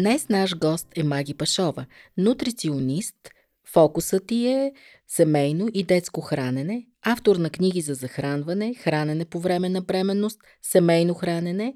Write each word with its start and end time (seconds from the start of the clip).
Днес 0.00 0.28
наш 0.28 0.58
гост 0.58 0.86
е 0.96 1.02
Маги 1.02 1.34
Пашова, 1.34 1.86
нутриционист. 2.16 3.16
Фокусът 3.66 4.26
ти 4.26 4.46
е 4.46 4.72
семейно 5.08 5.68
и 5.74 5.82
детско 5.82 6.20
хранене, 6.20 6.86
автор 7.02 7.36
на 7.36 7.50
книги 7.50 7.80
за 7.80 7.94
захранване, 7.94 8.74
хранене 8.74 9.24
по 9.24 9.40
време 9.40 9.68
на 9.68 9.80
бременност, 9.80 10.40
семейно 10.62 11.14
хранене, 11.14 11.74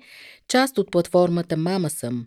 част 0.48 0.78
от 0.78 0.90
платформата 0.90 1.56
Мама 1.56 1.90
съм. 1.90 2.26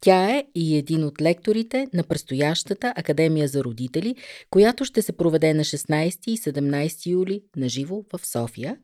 Тя 0.00 0.30
е 0.30 0.44
и 0.54 0.76
един 0.76 1.04
от 1.04 1.22
лекторите 1.22 1.86
на 1.94 2.02
предстоящата 2.02 2.92
Академия 2.96 3.48
за 3.48 3.64
родители, 3.64 4.14
която 4.50 4.84
ще 4.84 5.02
се 5.02 5.12
проведе 5.12 5.54
на 5.54 5.64
16 5.64 6.28
и 6.28 6.38
17 6.38 7.06
юли 7.06 7.42
на 7.56 7.68
живо 7.68 8.02
в 8.12 8.26
София. 8.26 8.76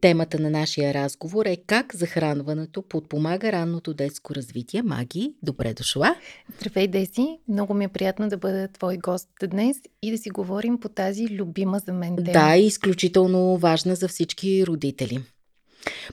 Темата 0.00 0.38
на 0.38 0.50
нашия 0.50 0.94
разговор 0.94 1.46
е 1.46 1.56
как 1.56 1.94
захранването 1.94 2.82
подпомага 2.82 3.52
ранното 3.52 3.94
детско 3.94 4.34
развитие. 4.34 4.82
Маги, 4.82 5.34
добре 5.42 5.74
дошла! 5.74 6.14
Здравей, 6.56 6.88
Деси! 6.88 7.38
Много 7.48 7.74
ми 7.74 7.84
е 7.84 7.88
приятно 7.88 8.28
да 8.28 8.36
бъда 8.36 8.68
твой 8.68 8.96
гост 8.96 9.28
днес 9.50 9.76
и 10.02 10.10
да 10.10 10.18
си 10.18 10.30
говорим 10.30 10.80
по 10.80 10.88
тази 10.88 11.28
любима 11.28 11.78
за 11.78 11.92
мен 11.92 12.16
тема. 12.16 12.32
Да, 12.32 12.56
изключително 12.56 13.56
важна 13.56 13.94
за 13.94 14.08
всички 14.08 14.66
родители. 14.66 15.20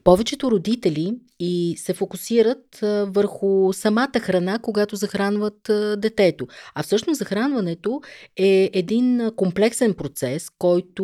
Повечето 0.03 0.51
родители 0.51 1.13
и 1.39 1.75
се 1.77 1.93
фокусират 1.93 2.79
върху 3.07 3.73
самата 3.73 4.19
храна, 4.19 4.59
когато 4.59 4.95
захранват 4.95 5.71
детето. 5.97 6.47
А 6.75 6.83
всъщност 6.83 7.17
захранването 7.17 8.01
е 8.37 8.69
един 8.73 9.31
комплексен 9.35 9.93
процес, 9.93 10.49
който, 10.57 11.03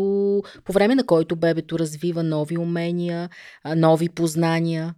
по 0.65 0.73
време 0.73 0.95
на 0.95 1.05
който 1.05 1.35
бебето 1.35 1.79
развива 1.79 2.23
нови 2.23 2.57
умения, 2.57 3.29
нови 3.75 4.09
познания. 4.09 4.95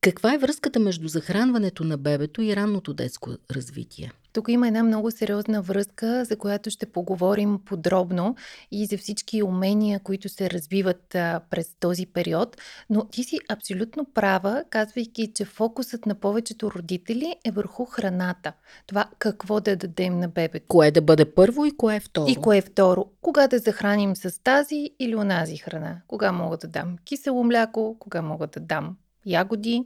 Каква 0.00 0.34
е 0.34 0.38
връзката 0.38 0.80
между 0.80 1.08
захранването 1.08 1.84
на 1.84 1.98
бебето 1.98 2.42
и 2.42 2.56
ранното 2.56 2.94
детско 2.94 3.30
развитие? 3.50 4.12
Тук 4.32 4.48
има 4.48 4.68
една 4.68 4.82
много 4.82 5.10
сериозна 5.10 5.62
връзка, 5.62 6.24
за 6.24 6.36
която 6.36 6.70
ще 6.70 6.86
поговорим 6.86 7.58
подробно 7.64 8.36
и 8.70 8.86
за 8.86 8.98
всички 8.98 9.42
умения, 9.42 10.00
които 10.00 10.28
се 10.28 10.50
развиват 10.50 11.14
а, 11.14 11.40
през 11.50 11.74
този 11.80 12.06
период. 12.06 12.56
Но 12.90 13.04
ти 13.04 13.24
си 13.24 13.38
абсолютно 13.48 14.04
права, 14.04 14.64
казвайки, 14.70 15.32
че 15.34 15.44
фокусът 15.44 16.06
на 16.06 16.14
повечето 16.14 16.70
родители 16.70 17.34
е 17.44 17.50
върху 17.50 17.84
храната. 17.84 18.52
Това 18.86 19.10
какво 19.18 19.60
да 19.60 19.76
дадем 19.76 20.18
на 20.18 20.28
бебето. 20.28 20.66
Кое 20.68 20.90
да 20.90 21.02
бъде 21.02 21.34
първо 21.34 21.64
и 21.64 21.76
кое 21.76 21.96
е 21.96 22.00
второ. 22.00 22.26
И 22.28 22.36
кое 22.36 22.56
е 22.56 22.62
второ. 22.62 23.04
Кога 23.20 23.48
да 23.48 23.58
захраним 23.58 24.16
с 24.16 24.42
тази 24.42 24.90
или 24.98 25.16
онази 25.16 25.56
храна. 25.56 26.00
Кога 26.06 26.32
мога 26.32 26.56
да 26.56 26.68
дам 26.68 26.96
кисело 27.04 27.44
мляко, 27.44 27.96
кога 27.98 28.22
мога 28.22 28.46
да 28.46 28.60
дам 28.60 28.96
ягоди. 29.26 29.84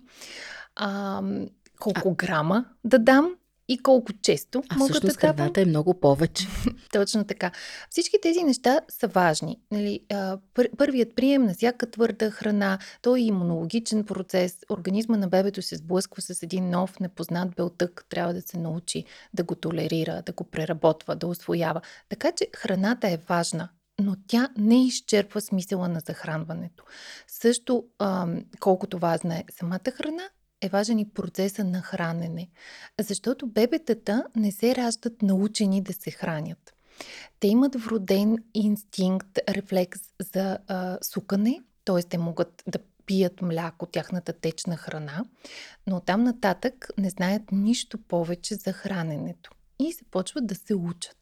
А, 0.77 1.23
колко 1.81 2.09
а... 2.09 2.15
грама 2.15 2.65
да 2.85 2.99
дам 2.99 3.35
и 3.71 3.79
колко 3.79 4.13
често 4.23 4.63
а 4.69 4.77
мога 4.77 4.93
да 4.93 5.01
давам. 5.01 5.17
храната 5.17 5.61
е 5.61 5.65
много 5.65 6.01
повече. 6.01 6.47
Точно 6.93 7.25
така. 7.25 7.51
Всички 7.91 8.17
тези 8.23 8.45
неща 8.45 8.81
са 8.89 9.09
важни. 9.09 9.61
Нали, 9.71 10.01
пър- 10.55 10.77
първият 10.79 11.15
прием 11.15 11.45
на 11.45 11.55
всяка 11.55 11.91
твърда 11.91 12.31
храна, 12.31 12.79
той 13.03 13.21
е 13.21 13.23
имунологичен 13.23 14.05
процес. 14.05 14.57
Организма 14.71 15.17
на 15.17 15.29
бебето 15.29 15.63
се 15.63 15.77
сблъсква 15.77 16.23
с 16.23 16.43
един 16.43 16.71
нов, 16.71 17.01
непознат 17.01 17.57
белтък. 17.57 18.07
Трябва 18.09 18.35
да 18.35 18.43
се 18.43 18.59
научи 18.59 19.05
да 19.35 19.45
го 19.45 19.55
толерира, 19.55 20.23
да 20.27 20.33
го 20.33 20.45
преработва, 20.45 21.17
да 21.17 21.27
освоява. 21.27 21.81
Така 22.09 22.33
че 22.33 22.47
храната 22.57 23.09
е 23.09 23.19
важна 23.29 23.69
но 24.01 24.17
тя 24.27 24.49
не 24.59 24.87
изчерпва 24.87 25.41
смисъла 25.41 25.89
на 25.89 26.01
захранването. 26.01 26.85
Също, 27.27 27.85
колкото 28.61 28.99
важна 28.99 29.39
е 29.39 29.45
самата 29.51 29.91
храна, 29.93 30.23
е 30.61 30.69
важен 30.69 30.99
и 30.99 31.11
процеса 31.11 31.65
на 31.65 31.83
хранене, 31.83 32.49
защото 33.01 33.47
бебетата 33.47 34.25
не 34.37 34.53
се 34.53 34.77
раждат 34.77 35.23
научени 35.23 35.83
да 35.83 35.93
се 35.93 36.11
хранят. 36.11 36.75
Те 37.41 37.49
имат 37.49 37.75
вроден 37.75 38.37
инстинкт, 38.55 39.39
рефлекс 39.49 40.01
за 40.33 40.59
а, 40.67 40.99
сукане, 41.03 41.63
т.е. 41.85 42.03
те 42.03 42.19
могат 42.19 42.63
да 42.67 42.79
пият 43.07 43.43
мляко, 43.43 43.87
тяхната 43.87 44.33
течна 44.33 44.77
храна, 44.77 45.25
но 45.87 46.01
там 46.01 46.23
нататък 46.23 46.89
не 46.99 47.11
знаят 47.11 47.43
нищо 47.53 47.99
повече 47.99 48.55
за 48.55 48.73
храненето 48.73 49.51
и 49.79 49.93
започват 49.93 50.47
да 50.47 50.55
се 50.55 50.75
учат. 50.75 51.20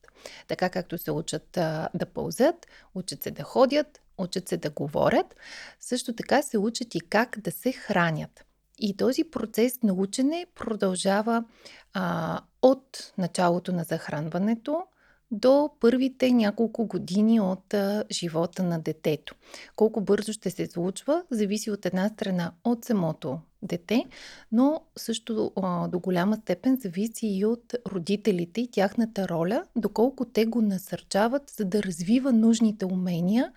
Така 0.49 0.71
както 0.71 0.99
се 0.99 1.11
учат 1.11 1.56
а, 1.56 1.89
да 1.95 2.06
пълзят, 2.06 2.67
учат 2.95 3.23
се 3.23 3.31
да 3.31 3.43
ходят, 3.43 4.01
учат 4.19 4.49
се 4.49 4.56
да 4.56 4.71
говорят, 4.71 5.37
също 5.81 6.12
така 6.12 6.43
се 6.43 6.59
учат 6.59 6.95
и 6.95 7.01
как 7.01 7.39
да 7.41 7.51
се 7.51 7.73
хранят. 7.73 8.45
И 8.79 8.97
този 8.97 9.25
процес 9.25 9.83
на 9.83 9.93
учене 9.93 10.47
продължава 10.55 11.45
а, 11.93 12.41
от 12.62 13.12
началото 13.19 13.73
на 13.73 13.84
захранването 13.84 14.83
до 15.31 15.71
първите 15.81 16.33
няколко 16.33 16.87
години 16.87 17.41
от 17.41 17.75
а, 17.75 18.05
живота 18.11 18.62
на 18.62 18.81
детето. 18.81 19.35
Колко 19.77 20.00
бързо 20.00 20.33
ще 20.33 20.50
се 20.50 20.67
случва, 20.67 21.25
зависи 21.31 21.71
от 21.71 21.87
една 21.87 22.09
страна 22.09 22.53
от 22.65 22.85
самото 22.85 23.41
дете, 23.62 24.04
но 24.52 24.80
също 24.96 25.52
а, 25.56 25.88
до 25.88 25.98
голяма 25.98 26.36
степен 26.36 26.76
зависи 26.76 27.26
и 27.26 27.44
от 27.44 27.74
родителите 27.92 28.60
и 28.60 28.70
тяхната 28.70 29.28
роля, 29.28 29.64
доколко 29.76 30.24
те 30.24 30.46
го 30.46 30.62
насърчават, 30.62 31.50
за 31.56 31.64
да 31.64 31.82
развива 31.82 32.32
нужните 32.32 32.84
умения, 32.84 33.52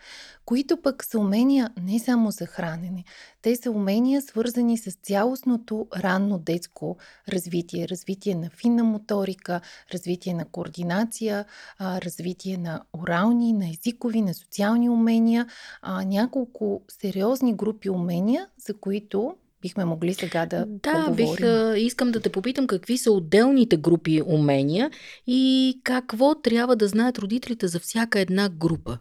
които 0.46 0.78
пък 0.78 1.04
са 1.04 1.20
умения 1.20 1.70
не 1.82 2.00
само 2.00 2.32
за 2.32 2.46
хранене. 2.46 3.04
Те 3.42 3.56
са 3.56 3.72
умения 3.72 4.22
свързани 4.22 4.78
с 4.78 4.92
цялостното 4.92 5.88
ранно 5.98 6.40
детско 6.40 6.98
развитие. 7.30 7.88
Развитие 7.88 8.36
на 8.36 8.50
финна 8.50 8.84
моторика, 8.84 9.62
развитие 9.94 10.34
на 10.34 10.46
координация, 10.46 11.46
а, 11.78 12.02
развитие 12.02 12.58
на 12.58 12.84
орални, 12.94 13.54
на 13.54 13.70
езикови, 13.70 14.22
на 14.22 14.34
социални 14.34 14.90
умения. 14.90 15.48
А, 15.82 16.04
няколко 16.04 16.82
сериозни 16.88 17.54
групи 17.54 17.90
умения, 17.90 18.48
за 18.58 18.74
които 18.74 19.36
бихме 19.62 19.86
могли 19.86 20.14
сега 20.14 20.46
да 20.46 20.66
Да, 20.66 20.92
поговорим. 21.06 21.16
бих, 21.16 21.42
а, 21.42 21.78
искам 21.78 22.12
да 22.12 22.20
те 22.20 22.30
попитам 22.30 22.68
какви 22.68 22.98
са 22.98 23.12
отделните 23.12 23.78
групи 23.78 24.22
умения 24.26 24.92
и 25.28 25.82
какво 25.84 26.36
трябва 26.36 26.76
да 26.76 26.88
знаят 26.88 27.18
родителите 27.20 27.68
за 27.68 27.80
всяка 27.80 28.20
една 28.20 28.50
група. 28.50 28.98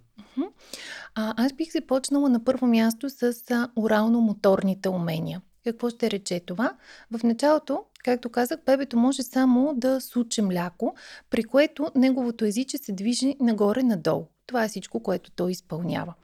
А, 1.14 1.44
аз 1.44 1.52
бих 1.52 1.72
започнала 1.72 2.28
на 2.28 2.44
първо 2.44 2.66
място 2.66 3.10
с 3.10 3.32
орално-моторните 3.76 4.88
умения. 4.88 5.40
Какво 5.64 5.90
ще 5.90 6.10
рече 6.10 6.40
това? 6.46 6.72
В 7.10 7.22
началото, 7.22 7.84
както 8.04 8.30
казах, 8.30 8.58
бебето 8.66 8.96
може 8.96 9.22
само 9.22 9.74
да 9.76 10.00
суче 10.00 10.42
мляко, 10.42 10.94
при 11.30 11.44
което 11.44 11.90
неговото 11.94 12.44
езиче 12.44 12.78
се 12.78 12.92
движи 12.92 13.36
нагоре-надолу. 13.40 14.26
Това 14.46 14.64
е 14.64 14.68
всичко, 14.68 15.02
което 15.02 15.30
той 15.30 15.50
изпълнява. 15.50 16.14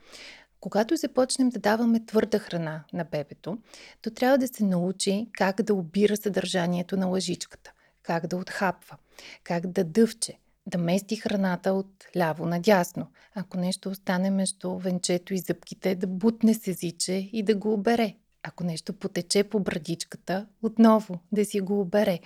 Когато 0.59 0.95
започнем 0.95 1.49
да 1.49 1.59
даваме 1.59 2.05
твърда 2.05 2.39
храна 2.39 2.83
на 2.93 3.03
бебето, 3.03 3.57
то 4.01 4.11
трябва 4.11 4.37
да 4.37 4.47
се 4.47 4.63
научи 4.63 5.29
как 5.33 5.61
да 5.61 5.73
обира 5.73 6.17
съдържанието 6.17 6.97
на 6.97 7.07
лъжичката, 7.07 7.71
как 8.03 8.27
да 8.27 8.37
отхапва, 8.37 8.97
как 9.43 9.67
да 9.67 9.83
дъвче, 9.83 10.39
да 10.67 10.77
мести 10.77 11.15
храната 11.15 11.73
от 11.73 12.05
ляво 12.17 12.45
надясно. 12.45 13.07
Ако 13.35 13.57
нещо 13.57 13.89
остане 13.89 14.31
между 14.31 14.77
венчето 14.77 15.33
и 15.33 15.37
зъбките, 15.37 15.95
да 15.95 16.07
бутне 16.07 16.53
се 16.53 16.73
зиче 16.73 17.29
и 17.33 17.43
да 17.43 17.55
го 17.55 17.73
обере. 17.73 18.15
Ако 18.43 18.63
нещо 18.63 18.93
потече 18.93 19.43
по 19.43 19.59
брадичката, 19.59 20.47
отново 20.61 21.19
да 21.31 21.45
си 21.45 21.59
го 21.59 21.81
обере. 21.81 22.19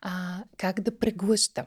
А, 0.00 0.42
как 0.56 0.80
да 0.80 0.98
преглъща 0.98 1.66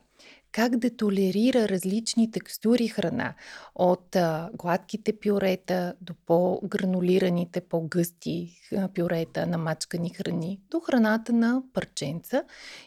как 0.54 0.78
да 0.78 0.96
толерира 0.96 1.70
различни 1.70 2.32
текстури 2.32 2.88
храна, 2.88 3.34
от 3.76 4.16
а, 4.16 4.50
гладките 4.54 5.14
пюрета 5.20 5.94
до 6.02 6.14
по-гранулираните, 6.26 7.62
по-гъсти 7.62 8.60
пюрета, 8.96 9.48
намачкани 9.48 10.10
храни, 10.10 10.60
до 10.72 10.80
храната 10.80 11.34
на 11.34 11.64
парченца 11.74 12.44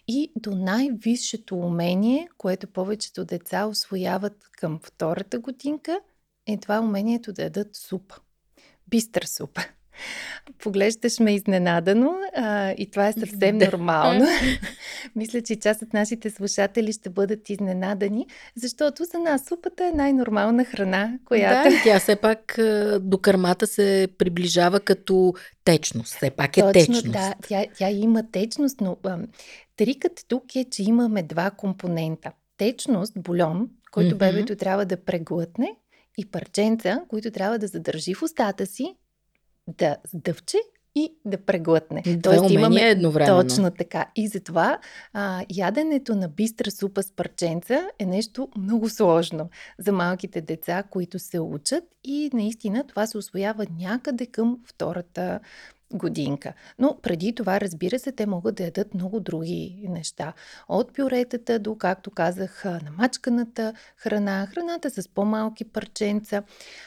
и 0.08 0.32
до 0.36 0.50
най-висшето 0.50 1.56
умение, 1.56 2.28
което 2.38 2.66
повечето 2.66 3.24
деца 3.24 3.66
освояват 3.66 4.48
към 4.52 4.80
втората 4.82 5.38
годинка, 5.38 6.00
е 6.46 6.56
това 6.60 6.80
умението 6.80 7.32
да 7.32 7.42
ядат 7.42 7.76
супа. 7.76 8.14
Бистър 8.88 9.22
супа. 9.22 9.60
Поглеждаш 10.58 11.20
ме 11.20 11.34
изненадано 11.34 12.14
а, 12.37 12.70
и 12.78 12.90
това 12.90 13.08
е 13.08 13.12
съвсем 13.12 13.58
да. 13.58 13.64
нормално. 13.64 14.26
Мисля, 15.16 15.43
че 15.43 15.56
част 15.56 15.82
от 15.82 15.93
нашите 15.93 16.31
слушатели 16.31 16.93
ще 16.93 17.10
бъдат 17.10 17.50
изненадани, 17.50 18.26
защото 18.56 19.04
за 19.04 19.19
нас 19.19 19.44
супата 19.48 19.87
е 19.87 19.90
най-нормална 19.90 20.64
храна, 20.64 21.19
която... 21.25 21.70
Да, 21.70 21.76
тя 21.84 21.98
все 21.98 22.16
пак 22.16 22.54
до 23.00 23.19
кърмата 23.19 23.66
се 23.66 24.08
приближава 24.19 24.81
като 24.81 25.34
течност. 25.64 26.14
Все 26.14 26.31
пак 26.31 26.56
е 26.56 26.60
Точно, 26.60 26.72
течност. 26.72 27.12
Да, 27.12 27.34
тя, 27.49 27.64
тя 27.78 27.90
има 27.90 28.31
течност, 28.31 28.81
но 28.81 28.96
а, 29.04 29.19
трикът 29.76 30.25
тук 30.28 30.56
е, 30.56 30.64
че 30.70 30.82
имаме 30.82 31.22
два 31.22 31.50
компонента. 31.50 32.32
Течност, 32.56 33.12
бульон, 33.16 33.69
който 33.92 34.14
mm-hmm. 34.14 34.32
бебето 34.32 34.56
трябва 34.56 34.84
да 34.84 35.04
преглътне 35.04 35.75
и 36.19 36.31
парченца, 36.31 37.00
които 37.08 37.31
трябва 37.31 37.58
да 37.58 37.66
задържи 37.66 38.14
в 38.14 38.22
устата 38.22 38.66
си 38.66 38.96
да 39.66 39.96
сдъвче 40.14 40.58
и 40.96 41.12
да 41.24 41.38
преглътне. 41.38 42.02
Две 42.02 42.20
Тоест 42.20 42.50
имаме 42.50 42.80
едновременно. 42.80 43.42
Точно 43.42 43.70
така. 43.70 44.06
И 44.16 44.28
затова 44.28 44.78
а, 45.12 45.44
яденето 45.54 46.14
на 46.14 46.28
бистра 46.28 46.70
супа 46.70 47.02
с 47.02 47.10
парченца 47.10 47.88
е 47.98 48.06
нещо 48.06 48.48
много 48.56 48.88
сложно 48.88 49.50
за 49.78 49.92
малките 49.92 50.40
деца, 50.40 50.82
които 50.90 51.18
се 51.18 51.40
учат 51.40 51.84
и 52.04 52.30
наистина 52.32 52.84
това 52.86 53.06
се 53.06 53.18
освоява 53.18 53.66
някъде 53.78 54.26
към 54.26 54.58
втората 54.66 55.40
годинка. 55.93 56.53
Но 56.79 56.99
преди 57.03 57.35
това, 57.35 57.61
разбира 57.61 57.99
се, 57.99 58.12
те 58.12 58.27
могат 58.27 58.55
да 58.55 58.65
ядат 58.65 58.94
много 58.94 59.21
други 59.21 59.87
неща. 59.88 60.33
От 60.69 60.97
пюретата 60.97 61.59
до, 61.59 61.77
както 61.79 62.11
казах, 62.11 62.65
намачканата 62.65 63.75
храна, 63.97 64.47
храната 64.47 64.91
с 64.91 65.09
по-малки 65.09 65.65
парченца 65.65 66.43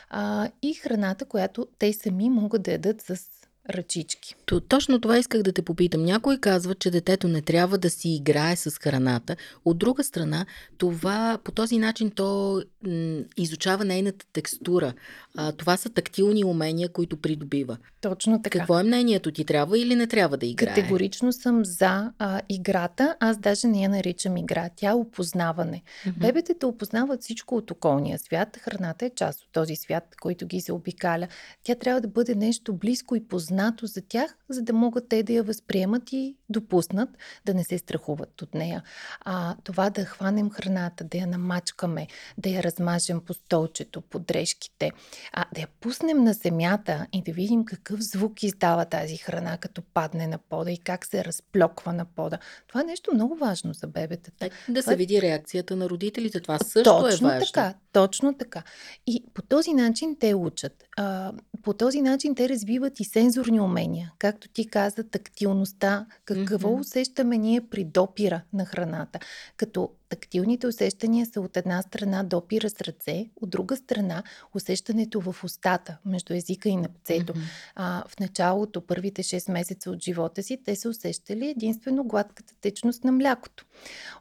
а, 0.10 0.50
и 0.62 0.74
храната, 0.74 1.26
която 1.26 1.68
те 1.80 1.94
сами 1.94 2.30
могат 2.30 2.62
да 2.62 2.72
ядат 2.72 3.02
с 3.02 3.39
ръчички. 3.70 4.36
То, 4.46 4.60
точно 4.60 5.02
това 5.02 5.18
исках 5.18 5.44
да 5.44 5.52
те 5.52 5.62
попитам. 5.62 6.04
Някой 6.04 6.38
казва, 6.38 6.76
че 6.76 6.92
детето 6.92 7.28
не 7.28 7.42
трябва 7.42 7.78
да 7.78 7.90
си 7.90 8.10
играе 8.10 8.56
с 8.56 8.72
храната. 8.72 9.36
От 9.66 9.78
друга 9.78 10.04
страна, 10.04 10.46
това 10.78 11.40
по 11.44 11.52
този 11.52 11.78
начин 11.78 12.12
то 12.12 12.62
м, 12.88 13.20
изучава 13.38 13.86
нейната 13.86 14.26
текстура. 14.34 14.94
А, 15.38 15.52
това 15.52 15.78
са 15.78 15.90
тактилни 15.90 16.46
умения, 16.46 16.90
които 16.90 17.18
придобива. 17.18 17.78
Точно 18.02 18.42
така. 18.42 18.58
Какво 18.58 18.80
е 18.80 18.84
мнението 18.84 19.32
ти? 19.32 19.46
Трябва 19.46 19.80
или 19.80 19.96
не 19.96 20.08
трябва 20.08 20.38
да 20.38 20.46
играе? 20.46 20.76
Категорично 20.76 21.34
съм 21.34 21.66
за 21.66 22.12
а, 22.20 22.42
играта. 22.50 23.16
Аз 23.20 23.38
даже 23.38 23.68
не 23.68 23.82
я 23.82 23.90
наричам 23.90 24.38
игра. 24.38 24.70
Тя 24.76 24.90
е 24.90 24.94
опознаване. 24.94 25.84
Mm-hmm. 25.84 26.20
Бебетата 26.20 26.68
опознават 26.68 27.22
всичко 27.22 27.56
от 27.56 27.72
околния 27.72 28.20
свят. 28.20 28.58
Храната 28.62 29.06
е 29.06 29.10
част 29.10 29.42
от 29.42 29.50
този 29.52 29.76
свят, 29.76 30.04
който 30.22 30.48
ги 30.48 30.62
се 30.62 30.72
обикаля. 30.72 31.28
Тя 31.64 31.76
трябва 31.76 32.02
да 32.02 32.08
бъде 32.08 32.36
нещо 32.36 32.74
близко 32.74 33.16
и 33.16 33.28
познато 33.28 33.59
за 33.84 34.02
тях, 34.02 34.36
за 34.50 34.62
да 34.62 34.74
могат 34.74 35.10
те 35.10 35.24
да 35.24 35.34
я 35.34 35.44
възприемат 35.44 36.14
и 36.14 36.36
допуснат 36.50 37.10
да 37.46 37.54
не 37.54 37.64
се 37.64 37.78
страхуват 37.78 38.42
от 38.42 38.54
нея. 38.54 38.84
А, 39.22 39.56
това 39.64 39.90
да 39.90 40.06
хванем 40.06 40.50
храната, 40.50 41.04
да 41.04 41.18
я 41.18 41.28
намачкаме, 41.28 42.08
да 42.38 42.50
я 42.50 42.64
размажем 42.64 43.22
по 43.22 43.34
столчето, 43.34 44.02
по 44.02 44.20
дрежките, 44.20 44.92
а 45.34 45.46
да 45.54 45.62
я 45.62 45.68
пуснем 45.80 46.24
на 46.24 46.34
земята 46.34 47.08
и 47.14 47.22
да 47.22 47.32
видим 47.32 47.66
какъв 47.66 48.02
звук 48.02 48.44
издава 48.44 48.86
тази 48.86 49.18
храна, 49.18 49.58
като 49.58 49.82
падне 49.82 50.28
на 50.28 50.38
пода 50.38 50.72
и 50.72 50.78
как 50.78 51.06
се 51.06 51.26
разплоква 51.26 51.94
на 51.94 52.06
пода. 52.06 52.38
Това 52.68 52.82
е 52.82 52.84
нещо 52.84 53.14
много 53.14 53.36
важно 53.36 53.74
за 53.74 53.88
бебетата. 53.88 54.50
Да 54.70 54.84
се 54.84 54.96
види 54.96 55.22
реакцията 55.22 55.76
на 55.76 55.90
родителите. 55.90 56.40
Това 56.40 56.60
също 56.60 56.80
е 56.80 56.84
точно 56.84 57.30
е 57.30 57.32
важно. 57.32 57.46
Така, 57.46 57.74
точно 57.92 58.38
така. 58.38 58.64
И 59.08 59.24
по 59.34 59.42
този 59.42 59.74
начин 59.74 60.18
те 60.20 60.36
учат. 60.36 60.84
А, 61.02 61.32
по 61.64 61.74
този 61.74 62.02
начин 62.02 62.36
те 62.36 62.50
развиват 62.50 63.00
и 63.00 63.04
сензорни 63.04 63.60
умения. 63.60 64.14
Както 64.18 64.48
ти 64.50 64.68
каза, 64.68 65.04
тактилността, 65.04 66.06
какво 66.26 66.70
mm-hmm. 66.70 66.80
усещаме 66.80 67.38
ние 67.38 67.62
при 67.62 67.84
допира 67.84 68.42
на 68.54 68.66
храната. 68.66 69.20
Като 69.58 69.92
тактилните 70.10 70.68
усещания 70.68 71.26
са 71.26 71.42
от 71.42 71.58
една 71.58 71.82
страна 71.82 72.24
допира 72.24 72.70
с 72.70 72.82
ръце, 72.82 73.30
от 73.42 73.50
друга 73.50 73.78
страна 73.78 74.24
усещането 74.56 75.22
в 75.22 75.44
устата, 75.44 75.98
между 76.06 76.34
езика 76.34 76.70
и 76.70 76.76
напцето. 76.76 77.34
Mm-hmm. 77.34 77.72
А, 77.76 78.04
в 78.08 78.20
началото, 78.20 78.82
първите 78.82 79.24
6 79.24 79.52
месеца 79.52 79.92
от 79.92 80.04
живота 80.04 80.44
си, 80.44 80.58
те 80.66 80.76
са 80.76 80.90
усещали 80.90 81.50
единствено 81.50 82.04
гладката 82.04 82.54
течност 82.62 83.04
на 83.04 83.12
млякото. 83.12 83.66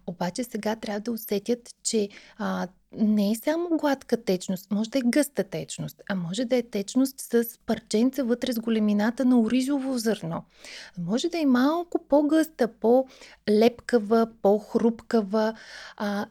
Обаче 0.07 0.45
сега 0.45 0.77
трябва 0.77 1.01
да 1.01 1.13
усетят, 1.13 1.69
че 1.83 2.09
а, 2.37 2.69
не 2.93 3.31
е 3.31 3.35
само 3.35 3.69
гладка 3.69 4.25
течност, 4.25 4.71
може 4.71 4.91
да 4.91 4.99
е 4.99 5.03
гъста 5.05 5.45
течност, 5.45 6.03
а 6.09 6.15
може 6.15 6.45
да 6.45 6.57
е 6.57 6.63
течност 6.63 7.21
с 7.21 7.45
парченца 7.67 8.23
вътре 8.23 8.53
с 8.53 8.61
големината 8.61 9.25
на 9.25 9.41
оризово 9.41 9.99
зърно. 9.99 10.45
Може 10.99 11.29
да 11.29 11.39
е 11.39 11.47
малко 11.47 12.05
по-гъста, 12.09 12.69
по-лепкава, 12.69 14.29
по-хрупкава, 14.43 15.55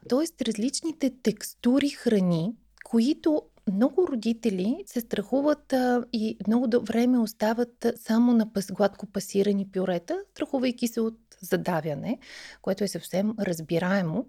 т.е. 0.09 0.45
различните 0.45 1.13
текстури 1.23 1.89
храни, 1.89 2.53
които 2.83 3.41
много 3.71 4.07
родители 4.07 4.83
се 4.85 5.01
страхуват 5.01 5.73
а, 5.73 6.03
и 6.13 6.37
много 6.47 6.67
време 6.81 7.19
остават 7.19 7.85
само 7.95 8.33
на 8.33 8.53
пас, 8.53 8.67
гладко 8.71 9.05
пасирани 9.05 9.67
пюрета, 9.71 10.19
страхувайки 10.31 10.87
се 10.87 11.01
от 11.01 11.19
задавяне, 11.41 12.19
което 12.61 12.83
е 12.83 12.87
съвсем 12.87 13.33
разбираемо. 13.39 14.25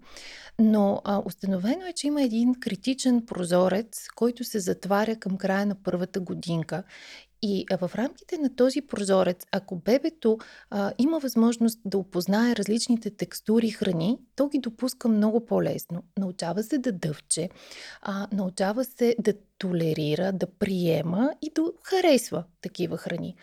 Но 0.59 1.01
а, 1.03 1.21
установено 1.25 1.85
е, 1.85 1.93
че 1.93 2.07
има 2.07 2.23
един 2.23 2.55
критичен 2.59 3.25
прозорец, 3.25 4.07
който 4.15 4.43
се 4.43 4.59
затваря 4.59 5.15
към 5.15 5.37
края 5.37 5.65
на 5.65 5.75
първата 5.75 6.19
годинка. 6.19 6.83
И 7.41 7.65
в 7.81 7.91
рамките 7.95 8.37
на 8.37 8.55
този 8.55 8.81
прозорец, 8.81 9.45
ако 9.51 9.75
бебето 9.75 10.37
а, 10.69 10.93
има 10.97 11.19
възможност 11.19 11.79
да 11.85 11.97
опознае 11.97 12.55
различните 12.55 13.09
текстури 13.09 13.69
храни, 13.69 14.19
то 14.35 14.47
ги 14.47 14.59
допуска 14.59 15.07
много 15.07 15.45
по-лесно. 15.45 16.03
Научава 16.17 16.63
се 16.63 16.77
да 16.77 16.91
дъвче, 16.91 17.49
а, 18.01 18.27
научава 18.31 18.83
се 18.83 19.15
да 19.19 19.33
толерира, 19.59 20.31
да 20.31 20.47
приема 20.47 21.31
и 21.41 21.51
да 21.55 21.63
харесва 21.83 22.43
такива 22.61 22.97
храни. 22.97 23.35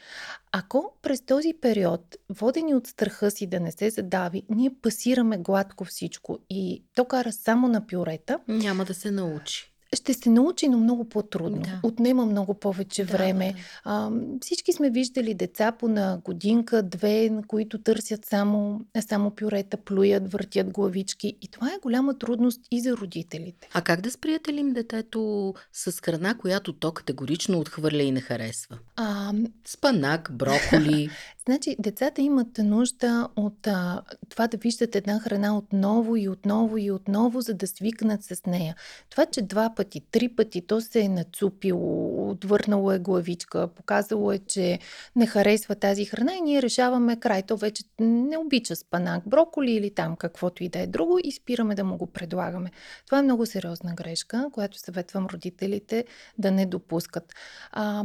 Ако 0.53 0.93
през 1.03 1.27
този 1.27 1.55
период, 1.61 2.17
водени 2.31 2.75
от 2.75 2.87
страха 2.87 3.31
си 3.31 3.47
да 3.47 3.61
не 3.61 3.73
се 3.73 3.91
задави, 3.91 4.43
ние 4.51 4.71
пасираме 4.83 5.39
гладко 5.39 5.85
всичко 5.85 6.39
и 6.51 6.85
то 6.95 7.05
кара 7.05 7.33
само 7.33 7.69
на 7.69 7.87
пюрета, 7.87 8.39
няма 8.49 8.85
да 8.85 8.95
се 8.95 9.11
научи 9.11 9.76
ще 9.95 10.15
се 10.15 10.31
научи, 10.31 10.69
но 10.69 10.79
много 10.79 11.09
по-трудно. 11.09 11.63
Да. 11.63 11.81
Отнема 11.83 12.27
много 12.27 12.55
повече 12.55 13.05
да, 13.05 13.13
време. 13.13 13.53
Да. 13.53 13.61
А, 13.85 14.11
всички 14.41 14.73
сме 14.73 14.91
виждали 14.91 15.35
деца 15.35 15.73
по 15.73 15.89
на 15.89 16.21
годинка, 16.25 16.83
две, 16.83 17.31
на 17.31 17.43
които 17.47 17.83
търсят 17.83 18.27
само, 18.27 18.81
само 19.01 19.31
пюрета, 19.31 19.77
плюят, 19.77 20.33
въртят 20.33 20.71
главички. 20.71 21.37
И 21.43 21.49
това 21.49 21.69
е 21.69 21.79
голяма 21.83 22.19
трудност 22.19 22.61
и 22.71 22.81
за 22.81 22.97
родителите. 22.97 23.69
А 23.73 23.83
как 23.83 24.01
да 24.01 24.11
сприятелим 24.11 24.73
детето 24.73 25.55
с 25.73 26.01
храна, 26.01 26.35
която 26.35 26.73
то 26.73 26.93
категорично 26.93 27.59
отхвърля 27.59 28.03
и 28.03 28.13
не 28.13 28.21
харесва? 28.21 28.79
А... 28.97 29.33
Спанак, 29.67 30.31
броколи. 30.33 31.11
Значи, 31.47 31.77
децата 31.79 32.23
имат 32.23 32.59
нужда 32.59 33.29
от 33.37 33.67
а, 33.67 34.03
това 34.29 34.47
да 34.47 34.57
виждат 34.57 34.97
една 34.97 35.21
храна 35.21 35.57
отново 35.57 36.17
и 36.17 36.29
отново 36.29 36.79
и 36.79 36.91
отново, 36.91 37.41
за 37.41 37.55
да 37.55 37.67
свикнат 37.67 38.25
с 38.25 38.47
нея. 38.47 38.75
Това, 39.11 39.27
че 39.27 39.43
два 39.43 39.75
пъти, 39.77 40.01
три 40.01 40.29
пъти 40.29 40.67
то 40.67 40.81
се 40.81 41.01
е 41.01 41.09
нацупило, 41.09 42.31
отвърнало 42.31 42.93
е 42.93 42.99
главичка, 42.99 43.69
показало 43.69 44.33
е, 44.33 44.39
че 44.39 44.79
не 45.17 45.27
харесва 45.27 45.75
тази 45.75 46.05
храна 46.05 46.35
и 46.35 46.41
ние 46.41 46.63
решаваме 46.63 47.21
край. 47.21 47.43
То 47.43 47.57
вече 47.57 47.85
не 48.01 48.39
обича 48.39 48.77
спанак, 48.77 49.29
броколи 49.29 49.73
или 49.73 49.95
там 49.95 50.17
каквото 50.17 50.65
и 50.65 50.69
да 50.69 50.79
е 50.79 50.87
друго 50.87 51.19
и 51.25 51.33
спираме 51.33 51.75
да 51.75 51.85
му 51.85 51.97
го 51.97 52.07
предлагаме. 52.07 52.71
Това 53.07 53.19
е 53.19 53.23
много 53.23 53.47
сериозна 53.47 53.95
грешка, 53.95 54.49
която 54.53 54.79
съветвам 54.79 55.27
родителите 55.27 56.05
да 56.39 56.51
не 56.51 56.67
допускат. 56.67 57.33
А, 57.73 58.05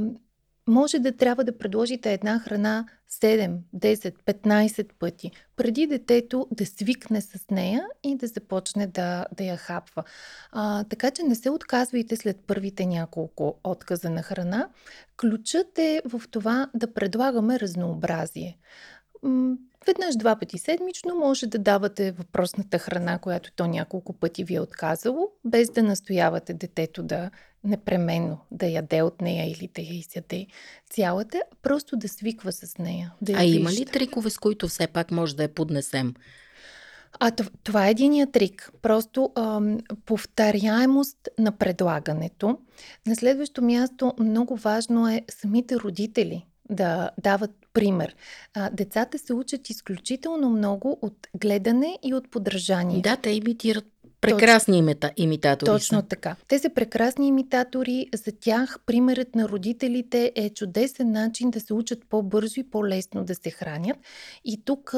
може 0.67 0.99
да 0.99 1.17
трябва 1.17 1.43
да 1.43 1.57
предложите 1.57 2.13
една 2.13 2.39
храна 2.39 2.85
7, 3.11 3.57
10, 3.75 4.13
15 4.25 4.89
пъти, 4.99 5.31
преди 5.55 5.87
детето 5.87 6.47
да 6.51 6.65
свикне 6.65 7.21
с 7.21 7.49
нея 7.51 7.85
и 8.03 8.15
да 8.15 8.27
започне 8.27 8.87
да, 8.87 9.25
да 9.37 9.43
я 9.43 9.57
хапва. 9.57 10.03
А, 10.51 10.83
така 10.83 11.11
че 11.11 11.23
не 11.23 11.35
се 11.35 11.49
отказвайте 11.49 12.15
след 12.15 12.37
първите 12.47 12.85
няколко 12.85 13.55
отказа 13.63 14.09
на 14.09 14.23
храна. 14.23 14.69
Ключът 15.17 15.79
е 15.79 16.01
в 16.05 16.21
това 16.31 16.69
да 16.73 16.93
предлагаме 16.93 17.59
разнообразие 17.59 18.57
веднъж 19.85 20.15
два 20.15 20.35
пъти 20.35 20.57
седмично 20.57 21.15
може 21.15 21.47
да 21.47 21.59
давате 21.59 22.11
въпросната 22.11 22.79
храна, 22.79 23.17
която 23.19 23.51
то 23.55 23.67
няколко 23.67 24.13
пъти 24.13 24.43
ви 24.43 24.55
е 24.55 24.61
отказало, 24.61 25.31
без 25.45 25.69
да 25.69 25.83
настоявате 25.83 26.53
детето 26.53 27.03
да 27.03 27.31
непременно 27.63 28.37
да 28.51 28.65
яде 28.65 29.01
от 29.01 29.21
нея 29.21 29.51
или 29.51 29.69
да 29.75 29.81
я 29.81 29.93
изяде 29.93 30.47
цялата, 30.89 31.41
просто 31.61 31.97
да 31.97 32.07
свиква 32.07 32.51
с 32.51 32.77
нея. 32.77 33.13
Да 33.21 33.33
а 33.33 33.43
има 33.43 33.71
ли 33.71 33.85
трикове, 33.85 34.29
с 34.29 34.37
които 34.37 34.67
все 34.67 34.87
пак 34.87 35.11
може 35.11 35.35
да 35.35 35.43
я 35.43 35.53
поднесем? 35.53 36.13
А 37.19 37.31
това 37.63 37.87
е 37.87 37.91
единия 37.91 38.31
трик. 38.31 38.71
Просто 38.81 39.31
ам, 39.35 39.77
повторяемост 40.05 41.29
на 41.39 41.51
предлагането. 41.51 42.57
На 43.07 43.15
следващо 43.15 43.61
място 43.61 44.13
много 44.19 44.55
важно 44.55 45.09
е 45.09 45.21
самите 45.29 45.75
родители 45.75 46.45
да 46.69 47.09
дават 47.17 47.51
пример. 47.73 48.15
А, 48.53 48.69
децата 48.69 49.19
се 49.19 49.33
учат 49.33 49.69
изключително 49.69 50.49
много 50.49 50.99
от 51.01 51.27
гледане 51.35 51.99
и 52.03 52.13
от 52.13 52.31
подражание. 52.31 53.01
Да, 53.01 53.15
те 53.15 53.29
имитират 53.29 53.90
Прекрасни 54.21 54.77
имита, 54.77 55.11
имитатори. 55.17 55.71
Точно 55.71 55.99
са. 55.99 56.07
така. 56.07 56.35
Те 56.47 56.59
са 56.59 56.69
прекрасни 56.69 57.27
имитатори. 57.27 58.07
За 58.15 58.31
тях 58.31 58.79
примерът 58.85 59.35
на 59.35 59.49
родителите 59.49 60.31
е 60.35 60.49
чудесен 60.49 61.11
начин 61.11 61.51
да 61.51 61.59
се 61.59 61.73
учат 61.73 61.99
по-бързо 62.09 62.59
и 62.59 62.69
по-лесно 62.69 63.23
да 63.23 63.35
се 63.35 63.49
хранят. 63.49 63.97
И 64.45 64.65
тук 64.65 64.95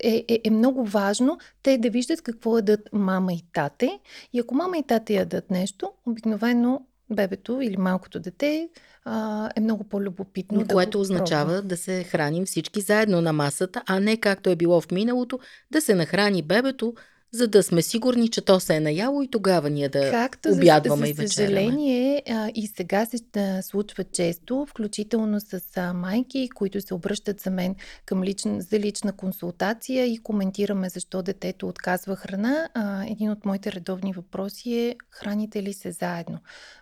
е, 0.00 0.24
е, 0.28 0.40
е 0.44 0.50
много 0.50 0.84
важно 0.84 1.38
те 1.62 1.78
да 1.78 1.90
виждат 1.90 2.22
какво 2.22 2.56
ядат 2.56 2.80
мама 2.92 3.32
и 3.32 3.42
тате. 3.52 4.00
И 4.32 4.38
ако 4.38 4.54
мама 4.54 4.78
и 4.78 4.82
тате 4.82 5.14
ядат 5.14 5.50
нещо, 5.50 5.92
обикновено 6.06 6.86
бебето 7.10 7.60
или 7.62 7.76
малкото 7.76 8.20
дете 8.20 8.68
а, 9.04 9.50
е 9.56 9.60
много 9.60 9.84
по-любопитно. 9.84 10.66
Което 10.72 10.98
да 10.98 11.02
означава 11.02 11.52
пробва. 11.52 11.62
да 11.62 11.76
се 11.76 12.04
храним 12.04 12.46
всички 12.46 12.80
заедно 12.80 13.20
на 13.20 13.32
масата, 13.32 13.82
а 13.86 14.00
не 14.00 14.16
както 14.16 14.50
е 14.50 14.56
било 14.56 14.80
в 14.80 14.90
миналото, 14.90 15.38
да 15.70 15.80
се 15.80 15.94
нахрани 15.94 16.42
бебето 16.42 16.94
за 17.32 17.48
да 17.48 17.62
сме 17.62 17.82
сигурни, 17.82 18.28
че 18.28 18.40
то 18.40 18.60
се 18.60 18.74
е 18.76 18.80
наяло 18.80 19.22
и 19.22 19.28
тогава 19.28 19.70
ние 19.70 19.88
да 19.88 20.10
Както 20.10 20.48
обядваме 20.48 21.06
за, 21.06 21.12
за 21.14 21.22
и 21.22 21.26
вечеряме. 21.26 21.28
съжаление 21.28 22.22
а, 22.28 22.50
и 22.54 22.66
сега 22.66 23.06
се 23.06 23.16
да, 23.32 23.62
случва 23.62 24.04
често, 24.04 24.66
включително 24.68 25.40
с 25.40 25.60
а, 25.76 25.92
майки, 25.92 26.48
които 26.54 26.80
се 26.80 26.94
обръщат 26.94 27.40
за 27.40 27.50
мен 27.50 27.74
към 28.06 28.22
лична, 28.22 28.60
за 28.60 28.78
лична 28.78 29.12
консултация 29.12 30.06
и 30.06 30.18
коментираме 30.18 30.88
защо 30.88 31.22
детето 31.22 31.68
отказва 31.68 32.16
храна. 32.16 32.68
А, 32.74 33.04
един 33.06 33.30
от 33.30 33.44
моите 33.44 33.72
редовни 33.72 34.12
въпроси 34.12 34.74
е 34.74 34.96
храните 35.10 35.62
ли 35.62 35.72
се 35.72 35.92
заедно? 35.92 36.38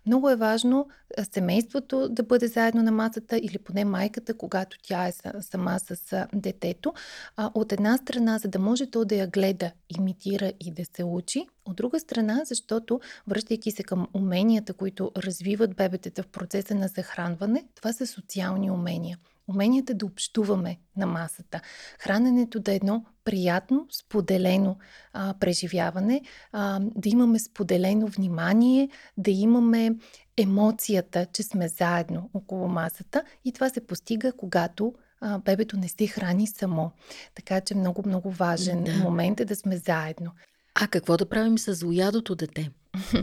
Много 0.06 0.30
е 0.30 0.36
важно 0.36 0.88
семейството 1.32 2.08
да 2.08 2.22
бъде 2.22 2.46
заедно 2.46 2.82
на 2.82 2.92
масата 2.92 3.38
или 3.38 3.58
поне 3.58 3.84
майката, 3.84 4.34
когато 4.34 4.76
тя 4.82 5.06
е 5.06 5.12
сама 5.40 5.78
с 5.78 6.26
детето. 6.34 6.92
А, 7.36 7.50
от 7.54 7.72
една 7.72 7.96
страна, 7.96 8.38
за 8.38 8.48
да 8.48 8.58
може 8.58 8.90
то 8.90 9.04
да 9.04 9.14
я 9.14 9.26
гледа, 9.26 9.70
имитира 9.98 10.52
и 10.60 10.70
да 10.70 10.84
се 10.96 11.04
учи. 11.04 11.46
От 11.64 11.76
друга 11.76 12.00
страна, 12.00 12.42
защото 12.44 13.00
връщайки 13.28 13.70
се 13.70 13.82
към 13.82 14.08
уменията, 14.14 14.74
които 14.74 15.12
развиват 15.16 15.76
бебетата 15.76 16.22
в 16.22 16.28
процеса 16.28 16.74
на 16.74 16.88
захранване, 16.88 17.64
това 17.74 17.92
са 17.92 18.06
социални 18.06 18.70
умения– 18.70 19.18
уменията 19.48 19.94
да 19.94 20.06
общуваме 20.06 20.78
на 20.96 21.06
масата, 21.06 21.60
храненето 21.98 22.60
да 22.60 22.72
е 22.72 22.76
едно 22.76 23.04
приятно, 23.24 23.86
споделено 23.90 24.78
а, 25.12 25.34
преживяване, 25.40 26.22
а, 26.52 26.80
да 26.80 27.08
имаме 27.08 27.38
споделено 27.38 28.06
внимание, 28.06 28.88
да 29.18 29.30
имаме 29.30 29.90
емоцията, 30.36 31.26
че 31.32 31.42
сме 31.42 31.68
заедно 31.68 32.30
около 32.34 32.68
масата. 32.68 33.24
И 33.44 33.52
това 33.52 33.68
се 33.68 33.86
постига, 33.86 34.32
когато 34.32 34.94
а, 35.24 35.38
бебето 35.38 35.76
не 35.76 35.88
се 35.88 36.06
храни 36.06 36.46
само. 36.46 36.90
Така 37.34 37.60
че 37.60 37.74
много, 37.74 38.02
много 38.06 38.30
важен 38.30 38.84
да. 38.84 38.92
момент 38.92 39.40
е 39.40 39.44
да 39.44 39.56
сме 39.56 39.76
заедно. 39.76 40.30
А 40.74 40.88
какво 40.88 41.16
да 41.16 41.28
правим 41.28 41.58
с 41.58 41.74
злоядото 41.74 42.34
дете? 42.34 42.70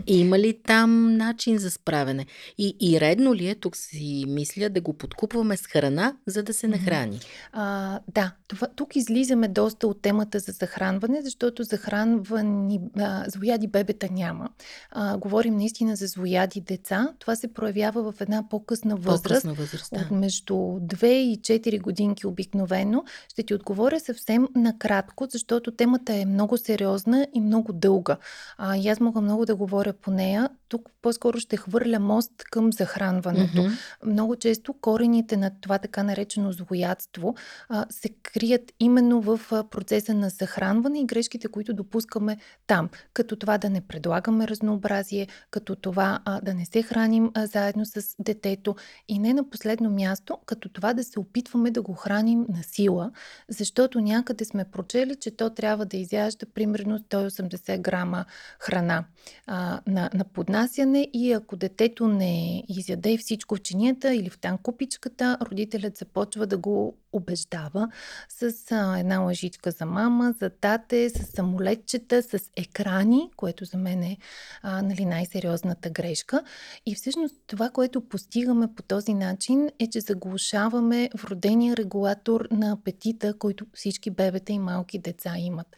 Има 0.06 0.38
ли 0.38 0.58
там 0.66 1.16
начин 1.16 1.58
за 1.58 1.70
справяне? 1.70 2.26
И, 2.58 2.76
и 2.80 3.00
редно 3.00 3.34
ли 3.34 3.48
е, 3.48 3.54
тук 3.54 3.76
си 3.76 4.24
мисля, 4.28 4.68
да 4.68 4.80
го 4.80 4.92
подкупваме 4.92 5.56
с 5.56 5.66
храна, 5.66 6.16
за 6.26 6.42
да 6.42 6.52
се 6.52 6.68
нахрани? 6.68 7.20
А, 7.52 8.00
да, 8.14 8.32
това, 8.48 8.66
тук 8.76 8.96
излизаме 8.96 9.48
доста 9.48 9.88
от 9.88 10.02
темата 10.02 10.38
за 10.38 10.52
захранване, 10.52 11.22
защото 11.22 11.62
захранвани, 11.62 12.80
а, 12.98 13.24
злояди 13.28 13.66
бебета 13.66 14.08
няма. 14.10 14.48
А, 14.90 15.16
говорим 15.16 15.56
наистина 15.56 15.96
за 15.96 16.06
злояди 16.06 16.60
деца. 16.60 17.08
Това 17.18 17.36
се 17.36 17.54
проявява 17.54 18.12
в 18.12 18.20
една 18.20 18.48
по-късна 18.48 18.96
възраст. 18.96 19.22
По-късна 19.22 19.54
възраст 19.54 19.90
да. 19.94 20.00
От 20.00 20.10
между 20.10 20.54
2 20.54 21.06
и 21.06 21.40
4 21.40 21.80
годинки 21.80 22.26
обикновено. 22.26 23.04
Ще 23.28 23.42
ти 23.42 23.54
отговоря 23.54 24.00
съвсем 24.00 24.48
накратко, 24.56 25.26
защото 25.30 25.70
темата 25.70 26.14
е 26.14 26.24
много 26.24 26.58
сериозна 26.58 27.26
и 27.34 27.40
много 27.40 27.72
дълга. 27.72 28.16
А, 28.58 28.76
и 28.76 28.88
аз 28.88 29.00
мога 29.00 29.20
много 29.20 29.46
да 29.46 29.56
говоря 29.66 29.92
по 29.92 30.10
нея. 30.10 30.50
Тук 30.68 30.90
по-скоро 31.02 31.38
ще 31.38 31.56
хвърля 31.56 31.98
мост 31.98 32.32
към 32.50 32.72
захранването. 32.72 33.56
Mm-hmm. 33.56 34.06
Много 34.06 34.36
често 34.36 34.74
корените 34.80 35.36
на 35.36 35.50
това 35.60 35.78
така 35.78 36.02
наречено 36.02 36.52
злоядство 36.52 37.34
а, 37.68 37.86
се 37.90 38.08
крият 38.22 38.72
именно 38.80 39.20
в 39.20 39.40
процеса 39.70 40.14
на 40.14 40.28
захранване 40.28 41.00
и 41.00 41.04
грешките, 41.04 41.48
които 41.48 41.74
допускаме 41.74 42.36
там. 42.66 42.88
Като 43.14 43.36
това 43.36 43.58
да 43.58 43.70
не 43.70 43.80
предлагаме 43.80 44.48
разнообразие, 44.48 45.26
като 45.50 45.76
това 45.76 46.20
а, 46.24 46.40
да 46.40 46.54
не 46.54 46.64
се 46.64 46.82
храним 46.82 47.30
а, 47.34 47.46
заедно 47.46 47.86
с 47.86 48.14
детето 48.18 48.76
и 49.08 49.18
не 49.18 49.34
на 49.34 49.50
последно 49.50 49.90
място, 49.90 50.38
като 50.46 50.68
това 50.68 50.94
да 50.94 51.04
се 51.04 51.18
опитваме 51.18 51.70
да 51.70 51.82
го 51.82 51.94
храним 51.94 52.46
на 52.48 52.62
сила, 52.62 53.10
защото 53.48 54.00
някъде 54.00 54.44
сме 54.44 54.64
прочели, 54.64 55.14
че 55.16 55.36
то 55.36 55.50
трябва 55.50 55.86
да 55.86 55.96
изяжда 55.96 56.46
примерно 56.54 56.98
180 56.98 57.80
грама 57.80 58.24
храна 58.58 59.04
а, 59.46 59.80
на, 59.86 60.10
на 60.14 60.24
поднасяне 60.24 60.91
и 61.00 61.32
ако 61.32 61.56
детето 61.56 62.08
не 62.08 62.64
изяде 62.68 63.18
всичко 63.18 63.56
в 63.56 63.60
чинията 63.60 64.14
или 64.14 64.30
в 64.30 64.38
танкопичката, 64.38 65.38
родителят 65.50 65.96
започва 65.96 66.46
да 66.46 66.58
го 66.58 66.94
убеждава 67.12 67.88
с 68.28 68.52
а, 68.70 68.98
една 68.98 69.18
лъжичка 69.18 69.70
за 69.70 69.86
мама, 69.86 70.34
за 70.40 70.50
тате, 70.50 71.10
с 71.10 71.26
самолетчета, 71.36 72.22
с 72.22 72.50
екрани, 72.56 73.30
което 73.36 73.64
за 73.64 73.78
мен 73.78 74.02
е 74.02 74.16
а, 74.62 74.82
нали, 74.82 75.04
най-сериозната 75.04 75.90
грешка. 75.90 76.42
И 76.86 76.94
всъщност 76.94 77.34
това, 77.46 77.70
което 77.70 78.00
постигаме 78.00 78.74
по 78.76 78.82
този 78.82 79.14
начин 79.14 79.70
е, 79.78 79.86
че 79.86 80.00
заглушаваме 80.00 81.10
вродения 81.22 81.76
регулатор 81.76 82.48
на 82.50 82.72
апетита, 82.72 83.38
който 83.38 83.66
всички 83.74 84.10
бебета 84.10 84.52
и 84.52 84.58
малки 84.58 84.98
деца 84.98 85.34
имат. 85.38 85.76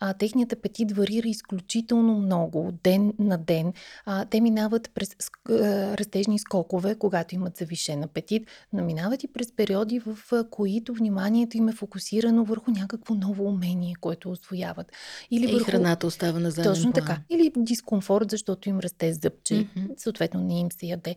А, 0.00 0.14
техният 0.14 0.52
апетит 0.52 0.92
варира 0.92 1.28
изключително 1.28 2.18
много 2.18 2.66
от 2.66 2.82
ден 2.82 3.12
на 3.18 3.38
ден. 3.38 3.72
А, 4.04 4.24
те 4.24 4.40
минават 4.40 4.90
през 4.94 5.16
а, 5.48 5.52
растежни 5.98 6.38
скокове, 6.38 6.94
когато 6.94 7.34
имат 7.34 7.56
завишен 7.56 8.02
апетит, 8.02 8.48
но 8.72 8.84
минават 8.84 9.24
и 9.24 9.32
през 9.32 9.52
периоди, 9.52 9.98
в 9.98 10.18
които 10.50 10.69
вниманието 10.92 11.56
им 11.56 11.68
е 11.68 11.72
фокусирано 11.72 12.44
върху 12.44 12.70
някакво 12.70 13.14
ново 13.14 13.44
умение, 13.44 13.94
което 14.00 14.30
освояват. 14.30 14.92
Или 15.30 15.50
и 15.50 15.52
върху... 15.52 15.64
храната 15.64 16.06
остава 16.06 16.38
на 16.38 16.50
заден 16.50 16.72
Точно 16.72 16.92
план. 16.92 17.06
така. 17.06 17.20
Или 17.30 17.52
дискомфорт, 17.56 18.30
защото 18.30 18.68
им 18.68 18.78
расте 18.78 19.12
зъбче, 19.12 19.54
mm-hmm. 19.54 19.94
съответно 19.96 20.40
не 20.40 20.60
им 20.60 20.72
се 20.72 20.86
яде. 20.86 21.14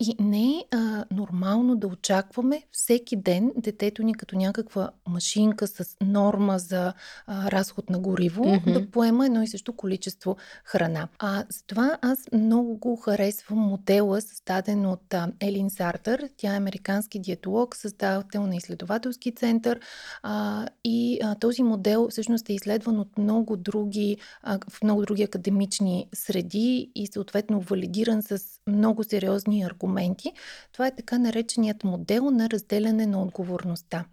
И 0.00 0.14
не 0.18 0.50
е 0.50 0.64
а, 0.72 1.04
нормално 1.10 1.76
да 1.76 1.86
очакваме 1.86 2.62
всеки 2.72 3.16
ден 3.16 3.52
детето 3.56 4.02
ни 4.02 4.14
като 4.14 4.36
някаква 4.36 4.90
машинка 5.08 5.66
с 5.66 5.96
норма 6.00 6.58
за 6.58 6.92
а, 7.26 7.50
разход 7.50 7.90
на 7.90 7.98
гориво 7.98 8.44
mm-hmm. 8.44 8.72
да 8.72 8.90
поема 8.90 9.26
едно 9.26 9.42
и 9.42 9.48
също 9.48 9.72
количество 9.72 10.36
храна. 10.64 11.08
А 11.18 11.44
затова 11.50 11.98
аз 12.02 12.18
много 12.32 12.76
го 12.76 12.96
харесвам 12.96 13.58
модела, 13.58 14.20
създаден 14.20 14.86
от 14.86 15.14
а, 15.14 15.32
Елин 15.40 15.70
Сартър. 15.70 16.28
Тя 16.36 16.54
е 16.54 16.56
американски 16.56 17.18
диетолог, 17.18 17.76
създател 17.76 18.46
на 18.46 18.56
изследователски 18.56 19.34
център. 19.34 19.80
А, 20.22 20.66
и 20.84 21.18
а, 21.22 21.34
този 21.34 21.62
модел 21.62 22.08
всъщност 22.10 22.48
е 22.48 22.52
изследван 22.52 23.00
от 23.00 23.18
много 23.18 23.56
други, 23.56 24.16
а, 24.42 24.58
в 24.70 24.82
много 24.82 25.02
други 25.02 25.22
академични 25.22 26.08
среди 26.14 26.90
и 26.94 27.06
съответно 27.06 27.60
валидиран 27.60 28.22
с 28.22 28.55
много 28.66 29.04
сериозни 29.04 29.62
аргументи. 29.62 30.32
Това 30.72 30.86
е 30.86 30.94
така 30.94 31.18
нареченият 31.18 31.84
модел 31.84 32.30
на 32.30 32.50
разделяне 32.50 33.06
на 33.06 33.22
отговорността. 33.22 34.04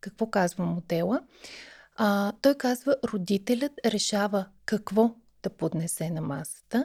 Какво 0.00 0.26
казва 0.26 0.64
модела? 0.64 1.20
А, 1.96 2.32
той 2.42 2.54
казва, 2.54 2.96
родителят 3.04 3.72
решава 3.86 4.46
какво 4.66 5.14
да 5.42 5.50
поднесе 5.50 6.10
на 6.10 6.20
масата, 6.20 6.84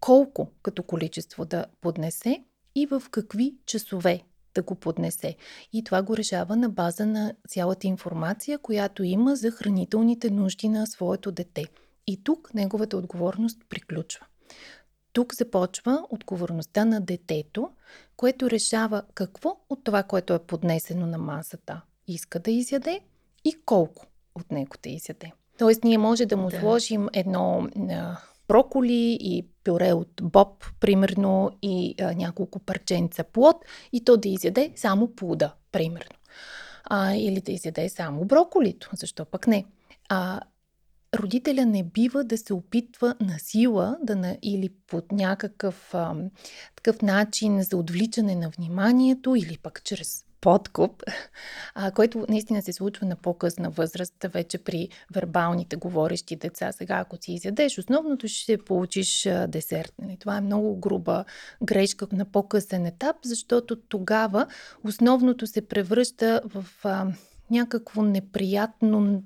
колко 0.00 0.50
като 0.62 0.82
количество 0.82 1.44
да 1.44 1.66
поднесе 1.80 2.44
и 2.74 2.86
в 2.86 3.02
какви 3.10 3.54
часове 3.66 4.22
да 4.54 4.62
го 4.62 4.74
поднесе. 4.74 5.36
И 5.72 5.84
това 5.84 6.02
го 6.02 6.16
решава 6.16 6.56
на 6.56 6.68
база 6.68 7.06
на 7.06 7.34
цялата 7.48 7.86
информация, 7.86 8.58
която 8.58 9.02
има 9.02 9.36
за 9.36 9.50
хранителните 9.50 10.30
нужди 10.30 10.68
на 10.68 10.86
своето 10.86 11.32
дете. 11.32 11.64
И 12.06 12.24
тук 12.24 12.54
неговата 12.54 12.96
отговорност 12.96 13.58
приключва. 13.68 14.26
Тук 15.14 15.34
започва 15.34 16.06
отговорността 16.10 16.84
на 16.84 17.00
детето, 17.00 17.70
което 18.16 18.50
решава 18.50 19.02
какво 19.14 19.56
от 19.70 19.84
това, 19.84 20.02
което 20.02 20.34
е 20.34 20.38
поднесено 20.38 21.06
на 21.06 21.18
масата, 21.18 21.80
иска 22.08 22.38
да 22.38 22.50
изяде 22.50 23.00
и 23.44 23.54
колко 23.64 24.06
от 24.34 24.50
него 24.50 24.76
да 24.82 24.90
изяде. 24.90 25.32
Тоест, 25.58 25.84
ние 25.84 25.98
може 25.98 26.26
да 26.26 26.36
му 26.36 26.50
да. 26.50 26.58
сложим 26.58 27.08
едно 27.12 27.68
а, 27.90 28.16
броколи 28.48 29.18
и 29.20 29.46
пюре 29.64 29.92
от 29.92 30.20
боб, 30.22 30.64
примерно, 30.80 31.50
и 31.62 31.94
а, 32.00 32.12
няколко 32.12 32.58
парченца 32.58 33.24
плод, 33.24 33.56
и 33.92 34.04
то 34.04 34.16
да 34.16 34.28
изяде 34.28 34.72
само 34.76 35.14
плода, 35.14 35.54
примерно. 35.72 36.16
А, 36.84 37.14
или 37.14 37.40
да 37.40 37.52
изяде 37.52 37.88
само 37.88 38.24
броколито, 38.24 38.90
защо 38.92 39.24
пък 39.24 39.46
не. 39.46 39.64
А, 40.08 40.40
родителя 41.18 41.66
не 41.66 41.82
бива 41.82 42.24
да 42.24 42.38
се 42.38 42.52
опитва 42.52 43.14
на 43.20 43.38
сила 43.38 43.96
да 44.02 44.16
на, 44.16 44.36
или 44.42 44.68
под 44.86 45.12
някакъв 45.12 45.94
а, 45.94 46.14
такъв 46.76 47.02
начин 47.02 47.62
за 47.62 47.76
отвличане 47.76 48.34
на 48.34 48.50
вниманието 48.50 49.34
или 49.34 49.58
пък 49.62 49.82
чрез 49.84 50.24
подкуп, 50.44 51.02
а, 51.74 51.90
който 51.90 52.26
наистина 52.28 52.62
се 52.62 52.72
случва 52.72 53.06
на 53.06 53.16
по-късна 53.16 53.70
възраст, 53.70 54.14
вече 54.24 54.58
при 54.58 54.88
вербалните 55.14 55.76
говорещи 55.76 56.36
деца. 56.36 56.72
Сега, 56.72 56.94
ако 56.94 57.16
си 57.20 57.32
изядеш 57.32 57.78
основното, 57.78 58.28
ще 58.28 58.58
получиш 58.58 59.28
десерт. 59.48 59.92
Нали? 60.02 60.16
Това 60.16 60.36
е 60.36 60.40
много 60.40 60.76
груба 60.76 61.24
грешка 61.62 62.06
на 62.12 62.24
по-късен 62.24 62.86
етап, 62.86 63.16
защото 63.24 63.76
тогава 63.76 64.46
основното 64.84 65.46
се 65.46 65.68
превръща 65.68 66.40
в 66.44 66.64
а, 66.84 67.06
някакво 67.50 68.02
неприятно 68.02 69.22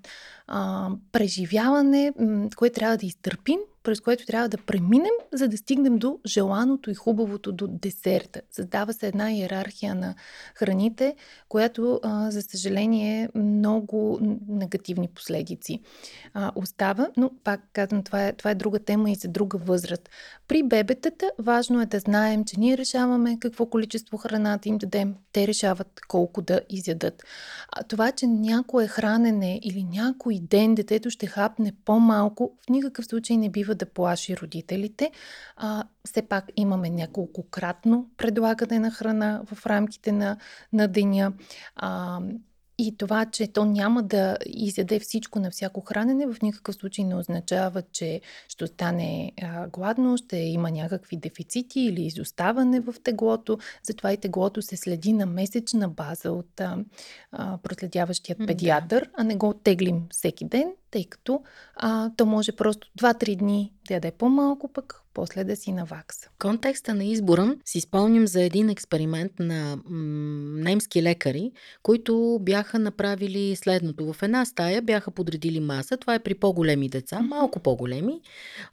а, 0.46 0.90
преживяване, 1.12 2.12
което 2.56 2.74
трябва 2.74 2.96
да 2.96 3.06
изтърпим, 3.06 3.58
през 3.82 4.00
което 4.00 4.26
трябва 4.26 4.48
да 4.48 4.56
преминем, 4.56 5.12
за 5.32 5.48
да 5.48 5.56
стигнем 5.56 5.98
до 5.98 6.18
желаното 6.26 6.90
и 6.90 6.94
хубавото, 6.94 7.52
до 7.52 7.66
десерта. 7.66 8.40
Създава 8.50 8.92
се 8.92 9.06
една 9.06 9.32
иерархия 9.32 9.94
на 9.94 10.14
храните, 10.54 11.16
която, 11.48 12.00
а, 12.02 12.30
за 12.30 12.42
съжаление, 12.42 13.28
много 13.34 14.18
негативни 14.48 15.08
последици 15.08 15.80
а, 16.34 16.52
остава. 16.54 17.08
Но, 17.16 17.30
пак 17.44 17.60
казвам, 17.72 18.02
това 18.02 18.26
е, 18.26 18.32
това 18.32 18.50
е 18.50 18.54
друга 18.54 18.78
тема 18.78 19.10
и 19.10 19.14
за 19.14 19.28
друга 19.28 19.58
възраст. 19.58 20.08
При 20.48 20.62
бебетата 20.62 21.30
важно 21.38 21.82
е 21.82 21.86
да 21.86 21.98
знаем, 21.98 22.44
че 22.44 22.60
ние 22.60 22.78
решаваме 22.78 23.38
какво 23.40 23.66
количество 23.66 24.16
храна 24.16 24.56
да 24.56 24.68
им 24.68 24.78
дадем. 24.78 25.14
Те 25.32 25.46
решават 25.46 26.00
колко 26.08 26.42
да 26.42 26.60
изядат. 26.70 27.22
А 27.72 27.82
това, 27.82 28.12
че 28.12 28.26
някое 28.26 28.86
хранене 28.86 29.60
или 29.62 29.84
някой 29.84 30.38
ден 30.42 30.74
детето 30.74 31.10
ще 31.10 31.26
хапне 31.26 31.72
по-малко, 31.84 32.52
в 32.66 32.70
никакъв 32.70 33.06
случай 33.06 33.36
не 33.36 33.50
бива 33.50 33.67
да 33.74 33.86
плаши 33.86 34.36
родителите. 34.36 35.10
А, 35.56 35.84
все 36.04 36.22
пак 36.22 36.44
имаме 36.56 36.90
няколкократно 36.90 38.10
предлагане 38.16 38.78
на 38.78 38.90
храна 38.90 39.42
в 39.52 39.66
рамките 39.66 40.12
на, 40.12 40.36
на 40.72 40.88
деня. 40.88 41.32
А, 41.76 42.20
и 42.80 42.96
това, 42.96 43.26
че 43.26 43.52
то 43.52 43.64
няма 43.64 44.02
да 44.02 44.36
изяде 44.46 45.00
всичко 45.00 45.40
на 45.40 45.50
всяко 45.50 45.80
хранене, 45.80 46.26
в 46.26 46.42
никакъв 46.42 46.74
случай 46.74 47.04
не 47.04 47.14
означава, 47.14 47.82
че 47.92 48.20
ще 48.48 48.66
стане 48.66 49.32
а, 49.42 49.68
гладно, 49.68 50.16
ще 50.16 50.36
има 50.36 50.70
някакви 50.70 51.16
дефицити 51.16 51.80
или 51.80 52.02
изоставане 52.02 52.80
в 52.80 52.94
теглото. 53.04 53.58
Затова 53.82 54.12
и 54.12 54.16
теглото 54.16 54.62
се 54.62 54.76
следи 54.76 55.12
на 55.12 55.26
месечна 55.26 55.88
база 55.88 56.32
от 56.32 56.60
а, 56.60 56.78
а, 57.32 57.58
проследяващият 57.58 58.38
педиатър, 58.46 59.04
да. 59.04 59.10
а 59.14 59.24
не 59.24 59.36
го 59.36 59.48
оттеглим 59.48 60.02
всеки 60.10 60.44
ден, 60.44 60.72
тъй 60.90 61.04
като 61.04 61.42
а, 61.76 62.10
то 62.16 62.26
може 62.26 62.52
просто 62.52 62.88
2-3 63.00 63.36
дни 63.36 63.72
да 63.88 63.94
яде 63.94 64.10
по-малко, 64.10 64.72
пък 64.72 65.02
после 65.14 65.44
да 65.44 65.56
си 65.56 65.72
навакса. 65.72 66.28
В 66.34 66.38
контекста 66.38 66.94
на 66.94 67.04
избора 67.04 67.56
си 67.64 67.80
спомням 67.80 68.26
за 68.26 68.42
един 68.42 68.68
експеримент 68.68 69.32
на 69.38 69.76
м- 69.76 69.82
немски 70.62 71.02
лекари, 71.02 71.52
които 71.82 72.38
бяха 72.42 72.78
направили 72.78 73.56
следното. 73.56 74.12
В 74.12 74.22
една 74.22 74.44
стая 74.44 74.82
бяха 74.82 75.10
подредили 75.10 75.60
маса, 75.60 75.96
това 75.96 76.14
е 76.14 76.22
при 76.22 76.34
по-големи 76.34 76.88
деца, 76.88 77.20
малко 77.20 77.60
по-големи, 77.60 78.20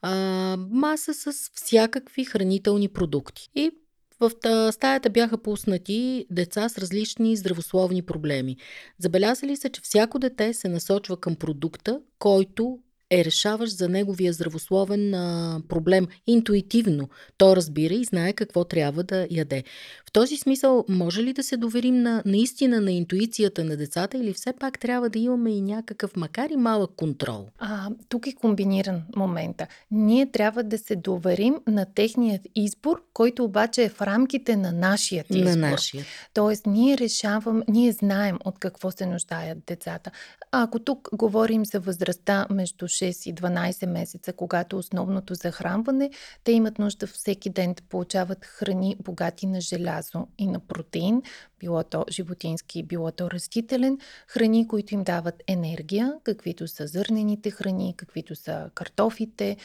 а, 0.02 0.12
маса 0.58 1.14
с 1.14 1.52
всякакви 1.54 2.26
хранителни 2.26 2.88
продукти. 2.90 3.50
И 3.56 3.72
в 4.20 4.32
стаята 4.72 5.10
бяха 5.10 5.38
пуснати 5.38 6.26
деца 6.32 6.70
с 6.70 6.78
различни 6.78 7.36
здравословни 7.36 8.02
проблеми. 8.02 8.58
Забелязали 9.00 9.56
се, 9.56 9.70
че 9.70 9.82
всяко 9.82 10.20
дете 10.20 10.54
се 10.54 10.68
насочва 10.68 11.20
към 11.20 11.36
продукта, 11.36 12.02
който 12.20 12.80
е 13.12 13.26
решаващ 13.26 13.78
за 13.78 13.90
неговия 13.90 14.34
здравословен 14.34 15.14
а, 15.14 15.62
проблем 15.68 16.08
интуитивно. 16.28 17.10
То 17.38 17.56
разбира 17.56 17.94
и 17.94 18.04
знае 18.04 18.34
какво 18.34 18.64
трябва 18.64 19.04
да 19.04 19.28
яде. 19.32 19.64
В 20.08 20.12
този 20.12 20.38
смисъл, 20.38 20.86
може 20.90 21.24
ли 21.24 21.34
да 21.34 21.44
се 21.44 21.58
доверим 21.58 22.02
на, 22.02 22.24
наистина 22.26 22.82
на 22.82 22.92
интуицията 22.92 23.64
на 23.64 23.78
децата 23.78 24.18
или 24.18 24.34
все 24.34 24.54
пак 24.60 24.80
трябва 24.80 25.10
да 25.10 25.20
имаме 25.20 25.52
и 25.52 25.62
някакъв, 25.62 26.16
макар 26.16 26.50
и 26.50 26.56
малък 26.56 26.92
контрол? 26.96 27.48
А, 27.60 27.90
тук 28.10 28.28
е 28.28 28.34
комбиниран 28.34 29.02
момента. 29.16 29.68
Ние 29.92 30.32
трябва 30.32 30.64
да 30.64 30.78
се 30.78 30.96
доверим 30.96 31.56
на 31.68 31.86
техният 31.86 32.42
избор, 32.56 33.04
който 33.14 33.44
обаче 33.44 33.84
е 33.84 33.90
в 33.90 34.02
рамките 34.02 34.56
на 34.56 34.72
нашия 34.72 35.26
избор. 35.30 35.50
На 35.50 35.56
нашия. 35.56 36.06
Тоест, 36.34 36.66
ние 36.66 36.98
решаваме, 36.98 37.64
ние 37.68 37.92
знаем 37.92 38.40
от 38.46 38.60
какво 38.60 38.92
се 38.92 39.06
нуждаят 39.06 39.58
децата. 39.68 40.12
Ако 40.52 40.80
тук 40.80 41.10
говорим 41.14 41.66
за 41.66 41.80
възрастта 41.80 42.48
между 42.50 42.88
6 42.96 43.30
и 43.30 43.36
12 43.36 43.86
месеца, 43.86 44.34
когато 44.34 44.78
основното 44.78 45.36
захранване, 45.36 46.10
те 46.44 46.52
имат 46.52 46.80
нужда 46.80 47.08
всеки 47.08 47.50
ден 47.50 47.74
да 47.74 47.84
получават 47.84 48.46
храни 48.46 48.96
богати 49.04 49.48
на 49.48 49.62
желязо 49.62 50.28
и 50.38 50.48
на 50.48 50.60
протеин, 50.60 51.22
било 51.60 51.84
то 51.84 52.06
животински, 52.10 52.84
било 52.84 53.12
то 53.12 53.32
растителен, 53.32 53.98
храни, 54.28 54.68
които 54.68 54.94
им 54.94 55.04
дават 55.04 55.44
енергия, 55.48 56.14
каквито 56.24 56.68
са 56.68 56.88
зърнените 56.88 57.52
храни, 57.52 57.94
каквито 57.98 58.36
са 58.36 58.70
картофите, 58.76 59.58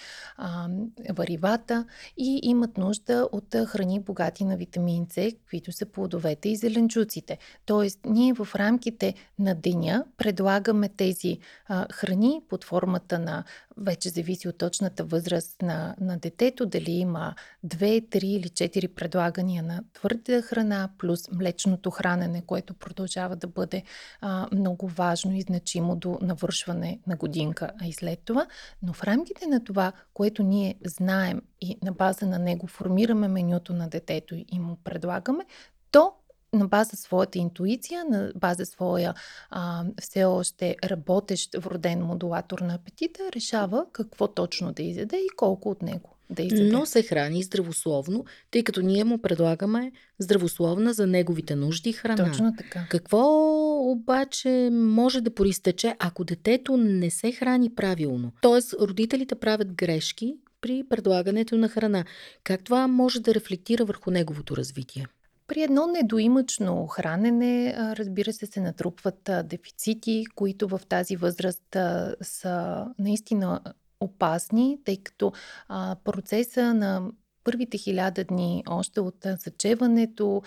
варивата 1.10 1.86
и 2.16 2.40
имат 2.42 2.78
нужда 2.78 3.28
от 3.32 3.54
храни 3.66 4.00
богати 4.00 4.44
на 4.44 4.56
витамин 4.56 5.06
С, 5.10 5.14
каквито 5.14 5.72
са 5.72 5.86
плодовете 5.86 6.48
и 6.48 6.56
зеленчуците. 6.56 7.38
Тоест, 7.66 8.00
ние 8.04 8.32
в 8.32 8.48
рамките 8.54 9.14
на 9.38 9.54
деня 9.54 10.04
предлагаме 10.16 10.88
тези 10.88 11.38
а, 11.68 11.86
храни 11.92 12.42
под 12.48 12.64
формата 12.64 13.18
на, 13.20 13.44
вече 13.76 14.08
зависи 14.08 14.48
от 14.48 14.58
точната 14.58 15.04
възраст 15.04 15.62
на, 15.62 15.94
на 16.00 16.18
детето, 16.18 16.66
дали 16.66 16.90
има 16.90 17.34
2, 17.66 18.08
3 18.08 18.24
или 18.24 18.48
4 18.48 18.88
предлагания 18.88 19.62
на 19.62 19.84
твърда 19.92 20.42
храна, 20.42 20.88
плюс 20.98 21.30
млечното 21.32 21.90
хранене, 21.90 22.42
което 22.46 22.74
продължава 22.74 23.36
да 23.36 23.46
бъде 23.46 23.82
а, 24.20 24.48
много 24.52 24.88
важно 24.88 25.36
и 25.36 25.42
значимо 25.42 25.96
до 25.96 26.18
навършване 26.22 27.00
на 27.06 27.16
годинка, 27.16 27.70
а 27.82 27.86
и 27.86 27.92
след 27.92 28.20
това. 28.24 28.46
Но 28.82 28.92
в 28.92 29.04
рамките 29.04 29.46
на 29.46 29.64
това, 29.64 29.92
което 30.14 30.42
ние 30.42 30.74
знаем 30.84 31.42
и 31.60 31.78
на 31.82 31.92
база 31.92 32.26
на 32.26 32.38
него 32.38 32.66
формираме 32.66 33.28
менюто 33.28 33.72
на 33.72 33.88
детето 33.88 34.34
и 34.34 34.58
му 34.58 34.76
предлагаме, 34.84 35.44
то 35.90 36.12
на 36.52 36.68
база 36.68 36.96
своята 36.96 37.38
интуиция, 37.38 38.04
на 38.04 38.32
база 38.36 38.66
своя 38.66 39.14
а, 39.50 39.84
все 40.00 40.24
още 40.24 40.76
работещ 40.84 41.56
вроден 41.58 42.00
модулатор 42.00 42.58
на 42.58 42.74
апетита, 42.74 43.22
решава 43.32 43.86
какво 43.92 44.28
точно 44.28 44.72
да 44.72 44.82
изяде 44.82 45.16
и 45.16 45.28
колко 45.36 45.70
от 45.70 45.82
него 45.82 46.16
да 46.30 46.42
изяде. 46.42 46.70
Но 46.72 46.86
се 46.86 47.02
храни 47.02 47.42
здравословно, 47.42 48.24
тъй 48.50 48.64
като 48.64 48.82
ние 48.82 49.04
му 49.04 49.18
предлагаме 49.18 49.92
здравословна 50.18 50.92
за 50.92 51.06
неговите 51.06 51.56
нужди 51.56 51.92
храна. 51.92 52.30
Точно 52.30 52.54
така. 52.58 52.86
Какво 52.90 53.22
обаче 53.90 54.68
може 54.72 55.20
да 55.20 55.34
проистече, 55.34 55.96
ако 55.98 56.24
детето 56.24 56.76
не 56.76 57.10
се 57.10 57.32
храни 57.32 57.74
правилно? 57.74 58.32
Тоест, 58.40 58.74
родителите 58.80 59.34
правят 59.34 59.72
грешки 59.72 60.36
при 60.60 60.84
предлагането 60.88 61.56
на 61.56 61.68
храна. 61.68 62.04
Как 62.44 62.64
това 62.64 62.86
може 62.86 63.20
да 63.20 63.34
рефлектира 63.34 63.84
върху 63.84 64.10
неговото 64.10 64.56
развитие? 64.56 65.06
При 65.50 65.62
едно 65.62 65.86
недоимъчно 65.86 66.86
хранене, 66.86 67.74
разбира 67.78 68.32
се, 68.32 68.46
се 68.46 68.60
натрупват 68.60 69.30
дефицити, 69.44 70.24
които 70.34 70.68
в 70.68 70.80
тази 70.88 71.16
възраст 71.16 71.76
са 72.22 72.86
наистина 72.98 73.60
опасни, 74.00 74.78
тъй 74.84 74.96
като 74.96 75.32
процеса 76.04 76.74
на 76.74 77.10
първите 77.44 77.78
хиляда 77.78 78.24
дни, 78.24 78.64
още 78.68 79.00
от 79.00 79.26
зачеването, 79.44 80.42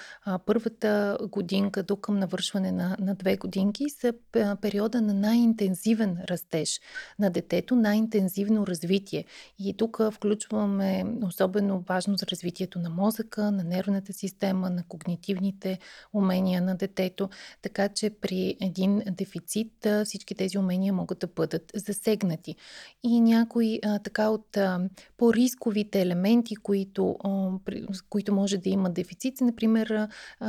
първата 0.45 1.17
годинка 1.31 1.83
до 1.83 1.95
към 1.95 2.19
навършване 2.19 2.71
на, 2.71 2.97
на 2.99 3.15
две 3.15 3.37
годинки 3.37 3.89
са 3.89 4.13
периода 4.61 5.01
на 5.01 5.13
най-интензивен 5.13 6.17
растеж 6.29 6.81
на 7.19 7.29
детето, 7.29 7.75
най-интензивно 7.75 8.67
развитие. 8.67 9.25
И 9.59 9.77
тук 9.77 10.01
включваме 10.11 11.05
особено 11.23 11.83
важно 11.89 12.17
за 12.17 12.25
развитието 12.25 12.79
на 12.79 12.89
мозъка, 12.89 13.51
на 13.51 13.63
нервната 13.63 14.13
система, 14.13 14.69
на 14.69 14.83
когнитивните 14.87 15.79
умения 16.13 16.61
на 16.61 16.75
детето. 16.75 17.29
Така 17.61 17.89
че 17.89 18.09
при 18.09 18.57
един 18.61 19.01
дефицит 19.11 19.87
всички 20.05 20.35
тези 20.35 20.57
умения 20.57 20.93
могат 20.93 21.19
да 21.19 21.27
бъдат 21.27 21.71
засегнати. 21.75 22.55
И 23.03 23.21
някои 23.21 23.79
така 24.03 24.29
от 24.29 24.57
по-рисковите 25.17 26.01
елементи, 26.01 26.55
които 26.55 26.82
които, 26.85 27.17
които 28.09 28.33
може 28.33 28.57
да 28.57 28.69
има 28.69 28.89
дефицит, 28.89 29.41
например 29.41 30.07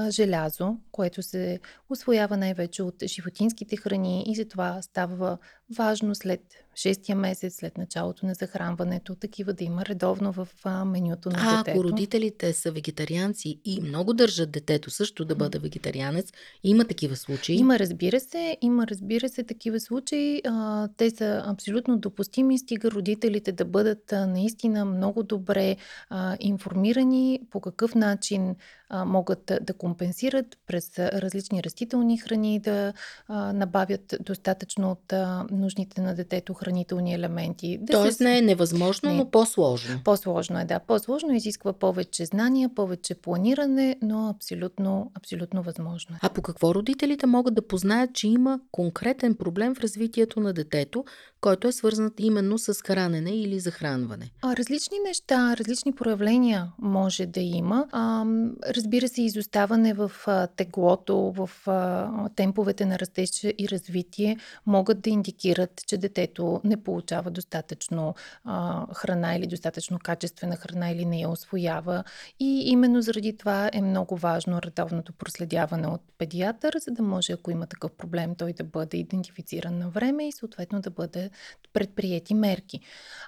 желязо, 0.09 0.77
което 0.91 1.23
се 1.23 1.61
освоява 1.91 2.37
най-вече 2.37 2.83
от 2.83 2.95
животинските 3.07 3.77
храни 3.77 4.25
и 4.27 4.35
затова 4.35 4.83
става 4.83 5.39
важно 5.71 6.15
след 6.15 6.41
шестия 6.77 7.17
месец, 7.17 7.57
след 7.57 7.79
началото 7.79 8.27
на 8.27 8.35
захранването, 8.35 9.15
такива 9.15 9.53
да 9.53 9.65
има 9.65 9.85
редовно 9.85 10.33
в 10.33 10.49
менюто 10.87 11.31
на 11.31 11.37
а, 11.41 11.57
детето. 11.57 11.71
ако 11.71 11.85
родителите 11.85 12.53
са 12.53 12.71
вегетарианци 12.71 13.61
и 13.65 13.81
много 13.81 14.15
държат 14.15 14.51
детето 14.51 14.91
също 14.91 15.25
да 15.25 15.35
бъде 15.35 15.59
вегетарианец, 15.59 16.33
има 16.65 16.85
такива 16.85 17.17
случаи? 17.17 17.57
Има, 17.57 17.79
разбира 17.79 18.21
се, 18.21 18.57
има, 18.61 18.87
разбира 18.87 19.29
се, 19.29 19.43
такива 19.45 19.81
случаи. 19.81 20.41
А, 20.45 20.89
те 20.97 21.11
са 21.11 21.43
абсолютно 21.47 21.99
допустими, 21.99 22.59
стига 22.59 22.91
родителите 22.91 23.53
да 23.53 23.65
бъдат 23.65 24.13
а, 24.13 24.27
наистина 24.27 24.85
много 24.85 25.23
добре 25.23 25.77
а, 26.11 26.37
информирани 26.41 27.41
по 27.51 27.61
какъв 27.61 27.95
начин 27.95 28.57
а, 28.89 29.05
могат 29.05 29.53
да 29.61 29.75
компенсират 29.75 30.59
през 30.67 30.99
различни 30.99 31.63
растителни 31.63 32.19
храни, 32.19 32.61
да 32.61 32.93
а, 33.29 33.53
набавят 33.53 34.15
достатъчно 34.21 34.91
от 34.91 35.13
а, 35.13 35.47
нужните 35.51 36.01
на 36.01 36.15
детето 36.15 36.55
хранителни 36.55 37.15
елементи. 37.15 37.79
Да 37.81 37.93
Тоест 37.93 38.19
се... 38.19 38.25
не 38.25 38.39
е 38.39 38.43
невъзможно, 38.43 39.11
не. 39.11 39.17
но 39.17 39.31
по-сложно. 39.31 40.01
По-сложно 40.05 40.61
е, 40.61 40.65
да. 40.65 40.81
По-сложно 40.81 41.33
изисква 41.35 41.73
повече 41.73 42.25
знания, 42.25 42.69
повече 42.75 43.15
планиране, 43.15 43.97
но 44.03 44.29
абсолютно, 44.29 45.11
абсолютно 45.15 45.63
възможно. 45.63 46.17
Е. 46.17 46.19
А 46.23 46.29
по 46.29 46.43
какво 46.43 46.75
родителите 46.75 47.27
могат 47.27 47.55
да 47.55 47.67
познаят, 47.67 48.15
че 48.15 48.29
има 48.29 48.61
конкретен 48.71 49.35
проблем 49.35 49.75
в 49.75 49.81
развитието 49.81 50.41
на 50.41 50.53
детето, 50.53 51.05
който 51.45 51.69
е 51.69 51.73
свързан 51.73 52.13
именно 52.19 52.59
с 52.59 52.75
хранене 52.75 53.31
или 53.31 53.61
захранване? 53.61 54.31
А, 54.43 54.57
различни 54.57 54.99
неща, 55.07 55.57
различни 55.57 55.93
проявления 55.93 56.73
може 56.79 57.27
да 57.27 57.41
има. 57.41 57.87
А, 57.93 58.25
разбира 58.69 59.09
се, 59.09 59.23
изоставане 59.23 59.95
в 59.95 60.13
а, 60.27 60.47
теглото, 60.47 61.17
в 61.17 61.51
а, 61.67 62.29
темповете 62.37 62.87
на 62.87 62.99
растеж 62.99 63.45
и 63.45 63.69
развитие 63.73 64.37
могат 64.67 65.01
да 65.01 65.11
индикират, 65.11 65.83
че 65.87 65.99
детето 65.99 66.61
не 66.65 66.83
получава 66.83 67.31
достатъчно 67.31 68.15
а, 68.45 68.87
храна 68.95 69.35
или 69.35 69.47
достатъчно 69.47 69.99
качествена 69.99 70.57
храна 70.57 70.91
или 70.91 71.05
не 71.05 71.21
я 71.21 71.29
освоява. 71.29 72.05
И 72.41 72.71
именно 72.71 73.03
заради 73.03 73.37
това 73.37 73.71
е 73.73 73.81
много 73.81 74.17
важно 74.17 74.63
редовното 74.63 75.13
проследяване 75.13 75.87
от 75.87 76.01
педиатър, 76.19 76.75
за 76.79 76.91
да 76.91 77.03
може, 77.03 77.33
ако 77.33 77.51
има 77.51 77.67
такъв 77.67 77.93
проблем, 77.93 78.35
той 78.35 78.53
да 78.53 78.65
бъде 78.65 78.97
идентифициран 78.97 79.79
на 79.79 79.89
време 79.89 80.29
и 80.29 80.33
съответно 80.33 80.81
да 80.81 80.91
бъде 80.91 81.31
предприяти 81.75 82.35
мерки. 82.35 82.81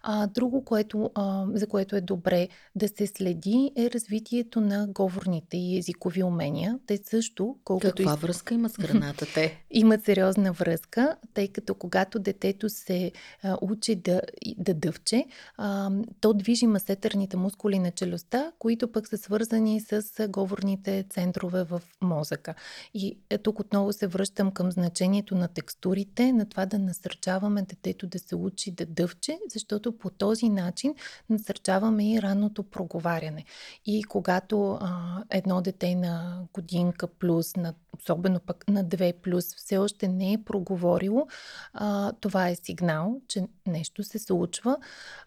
А, 0.02 0.26
друго, 0.26 0.64
което, 0.64 1.10
а, 1.14 1.46
за 1.54 1.66
което 1.66 1.96
е 1.96 2.00
добре 2.00 2.48
да 2.74 2.88
се 2.88 3.06
следи, 3.06 3.72
е 3.76 3.90
развитието 3.90 4.60
на 4.60 4.86
говорните 4.88 5.56
и 5.56 5.78
езикови 5.78 6.22
умения. 6.22 6.78
Те 6.86 6.96
също, 7.04 7.56
колкото. 7.64 7.94
Каква 7.94 8.12
из... 8.12 8.20
връзка 8.20 8.54
има 8.54 8.68
с 8.68 8.76
храната 8.76 9.26
те? 9.34 9.64
Имат 9.70 10.04
сериозна 10.04 10.52
връзка, 10.52 11.16
тъй 11.34 11.48
като 11.48 11.74
когато 11.74 12.18
детето 12.18 12.68
се 12.68 13.12
а, 13.42 13.58
учи 13.60 13.94
да, 13.94 14.20
да 14.58 14.74
дъвче, 14.74 15.24
а, 15.56 15.90
то 16.20 16.34
движи 16.34 16.66
масетърните 16.66 17.36
мускули 17.36 17.78
на 17.78 17.90
челюстта, 17.90 18.52
които 18.58 18.92
пък 18.92 19.08
са 19.08 19.18
свързани 19.18 19.80
с 19.80 20.02
говорните 20.28 21.04
центрове 21.10 21.64
в 21.64 21.82
мозъка. 22.02 22.54
И 22.94 23.18
е, 23.30 23.38
тук 23.38 23.60
отново 23.60 23.92
се 23.92 24.06
връщам 24.06 24.50
към 24.50 24.70
значението 24.72 25.34
на 25.34 25.48
текстурите, 25.48 26.32
на 26.32 26.48
това 26.48 26.66
да 26.66 26.78
насърчаваме 26.78 27.62
детето 27.62 27.95
да 28.04 28.18
се 28.18 28.36
учи 28.36 28.70
да 28.70 28.86
дъвче, 28.86 29.38
защото 29.52 29.98
по 29.98 30.10
този 30.10 30.48
начин 30.48 30.94
насърчаваме 31.30 32.12
и 32.12 32.22
ранното 32.22 32.62
проговаряне. 32.62 33.44
И 33.86 34.04
когато 34.04 34.78
а, 34.80 35.22
едно 35.30 35.60
дете 35.60 35.94
на 35.94 36.42
годинка 36.52 37.06
плюс, 37.06 37.56
на, 37.56 37.74
особено 38.00 38.40
пък 38.40 38.64
на 38.68 38.84
2 38.84 39.12
плюс, 39.12 39.54
все 39.54 39.78
още 39.78 40.08
не 40.08 40.32
е 40.32 40.44
проговорило, 40.44 41.26
а, 41.72 42.12
това 42.12 42.48
е 42.48 42.56
сигнал, 42.56 43.20
че 43.28 43.42
нещо 43.66 44.02
се 44.02 44.18
случва. 44.18 44.76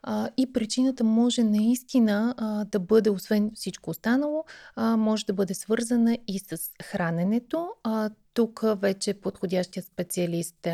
А, 0.03 0.29
и 0.37 0.53
причината 0.53 1.03
може 1.03 1.43
наистина 1.43 2.35
а, 2.37 2.65
да 2.65 2.79
бъде, 2.79 3.09
освен 3.09 3.51
всичко 3.55 3.89
останало, 3.89 4.43
а, 4.75 4.97
може 4.97 5.25
да 5.25 5.33
бъде 5.33 5.53
свързана 5.53 6.17
и 6.27 6.39
с 6.39 6.57
храненето. 6.83 7.69
А, 7.83 8.09
тук 8.39 8.61
вече 8.75 9.13
подходящия 9.13 9.83
специалист 9.83 10.67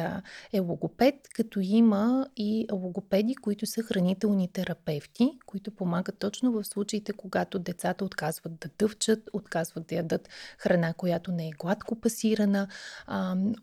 е 0.53 0.59
логопед, 0.59 1.15
като 1.33 1.59
има 1.63 2.27
и 2.37 2.67
логопеди, 2.71 3.35
които 3.35 3.65
са 3.65 3.83
хранителни 3.83 4.47
терапевти, 4.47 5.37
които 5.45 5.71
помагат 5.71 6.19
точно 6.19 6.51
в 6.51 6.63
случаите, 6.63 7.13
когато 7.13 7.59
децата 7.59 8.05
отказват 8.05 8.59
да 8.59 8.69
дъвчат, 8.79 9.29
отказват 9.33 9.87
да 9.87 9.95
ядат 9.95 10.29
храна, 10.57 10.93
която 10.93 11.31
не 11.31 11.47
е 11.47 11.51
гладко 11.59 11.84
пасирана, 11.95 12.67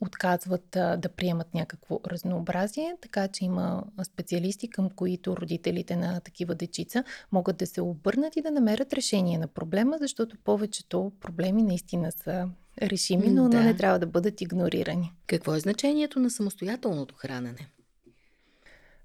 отказват 0.00 0.66
да 0.70 1.08
приемат 1.16 1.54
някакво 1.54 2.00
разнообразие, 2.06 2.96
така 3.00 3.28
че 3.28 3.44
има 3.44 3.84
специалисти, 4.04 4.70
към 4.70 4.90
които 4.90 5.36
родителите 5.36 5.96
на 5.96 6.20
такива 6.20 6.54
дечица 6.54 7.04
могат 7.32 7.56
да 7.56 7.66
се 7.66 7.80
обърнат 7.80 8.36
и 8.36 8.42
да 8.42 8.50
намерят 8.50 8.92
решение 8.92 9.38
на 9.38 9.46
проблема, 9.46 9.96
защото 10.00 10.36
повечето 10.44 11.12
проблеми 11.20 11.62
наистина 11.62 12.12
са 12.12 12.48
решими, 12.82 13.30
но, 13.30 13.48
да. 13.48 13.56
но 13.56 13.62
не 13.62 13.76
трябва 13.76 13.98
да 13.98 14.06
бъдат 14.06 14.40
игнорирани. 14.40 15.12
Какво 15.26 15.54
е 15.54 15.60
значението 15.60 16.20
на 16.20 16.30
самостоятелното 16.30 17.14
хранене? 17.14 17.68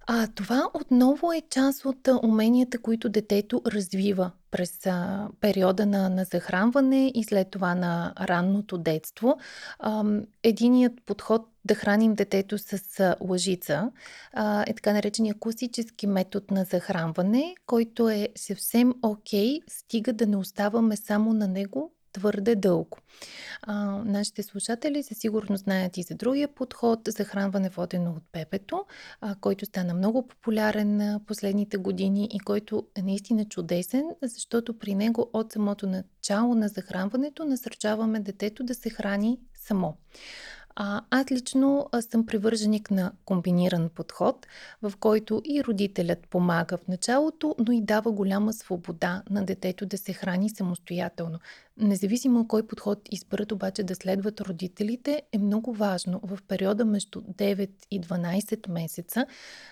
А 0.09 0.27
това 0.27 0.69
отново 0.73 1.33
е 1.33 1.41
част 1.49 1.85
от 1.85 2.07
уменията, 2.23 2.79
които 2.79 3.09
детето 3.09 3.61
развива 3.65 4.31
през 4.51 4.85
а, 4.85 5.27
периода 5.41 5.85
на, 5.85 6.09
на 6.09 6.23
захранване 6.23 7.11
и 7.15 7.23
след 7.23 7.49
това 7.51 7.75
на 7.75 8.13
ранното 8.21 8.77
детство. 8.77 9.37
А, 9.79 10.03
единият 10.43 10.93
подход 11.05 11.47
да 11.65 11.75
храним 11.75 12.15
детето 12.15 12.57
с 12.57 13.15
лъжица 13.21 13.91
а, 14.33 14.63
е 14.67 14.73
така 14.73 14.93
наречения 14.93 15.35
класически 15.39 16.07
метод 16.07 16.45
на 16.51 16.63
захранване, 16.63 17.55
който 17.65 18.09
е 18.09 18.29
съвсем 18.35 18.93
окей, 19.01 19.59
стига 19.67 20.13
да 20.13 20.27
не 20.27 20.37
оставаме 20.37 20.97
само 20.97 21.33
на 21.33 21.47
него 21.47 21.91
твърде 22.17 22.55
дълго. 22.55 22.97
А, 23.61 23.75
нашите 24.05 24.43
слушатели 24.43 25.03
със 25.03 25.17
сигурност 25.17 25.63
знаят 25.63 25.97
и 25.97 26.03
за 26.03 26.15
другия 26.15 26.47
подход 26.47 26.99
за 27.07 27.23
хранване 27.23 27.69
водено 27.69 28.11
от 28.11 28.23
пепето, 28.31 28.85
а, 29.21 29.35
който 29.35 29.65
стана 29.65 29.93
много 29.93 30.27
популярен 30.27 30.97
на 30.97 31.19
последните 31.27 31.77
години 31.77 32.29
и 32.33 32.39
който 32.39 32.87
е 32.95 33.01
наистина 33.01 33.45
чудесен, 33.45 34.09
защото 34.23 34.79
при 34.79 34.95
него 34.95 35.29
от 35.33 35.51
самото 35.51 35.87
начало 35.87 36.55
на 36.55 36.67
захранването 36.67 37.45
насърчаваме 37.45 38.19
детето 38.19 38.63
да 38.63 38.75
се 38.75 38.89
храни 38.89 39.39
само. 39.55 39.97
А, 40.79 41.01
аз 41.09 41.31
лично 41.31 41.89
съм 42.09 42.25
привърженик 42.25 42.91
на 42.91 43.11
комбиниран 43.25 43.89
подход, 43.95 44.47
в 44.81 44.93
който 44.99 45.41
и 45.45 45.63
родителят 45.63 46.27
помага 46.29 46.77
в 46.77 46.87
началото, 46.87 47.55
но 47.67 47.73
и 47.73 47.81
дава 47.81 48.11
голяма 48.11 48.53
свобода 48.53 49.23
на 49.29 49.45
детето 49.45 49.85
да 49.85 49.97
се 49.97 50.13
храни 50.13 50.49
самостоятелно. 50.49 51.39
Независимо 51.79 52.47
кой 52.47 52.67
подход 52.67 52.99
изберат 53.11 53.51
обаче 53.51 53.83
да 53.83 53.95
следват 53.95 54.41
родителите, 54.41 55.21
е 55.31 55.37
много 55.37 55.73
важно 55.73 56.19
в 56.23 56.39
периода 56.47 56.85
между 56.85 57.21
9 57.21 57.69
и 57.91 58.01
12 58.01 58.69
месеца 58.69 59.25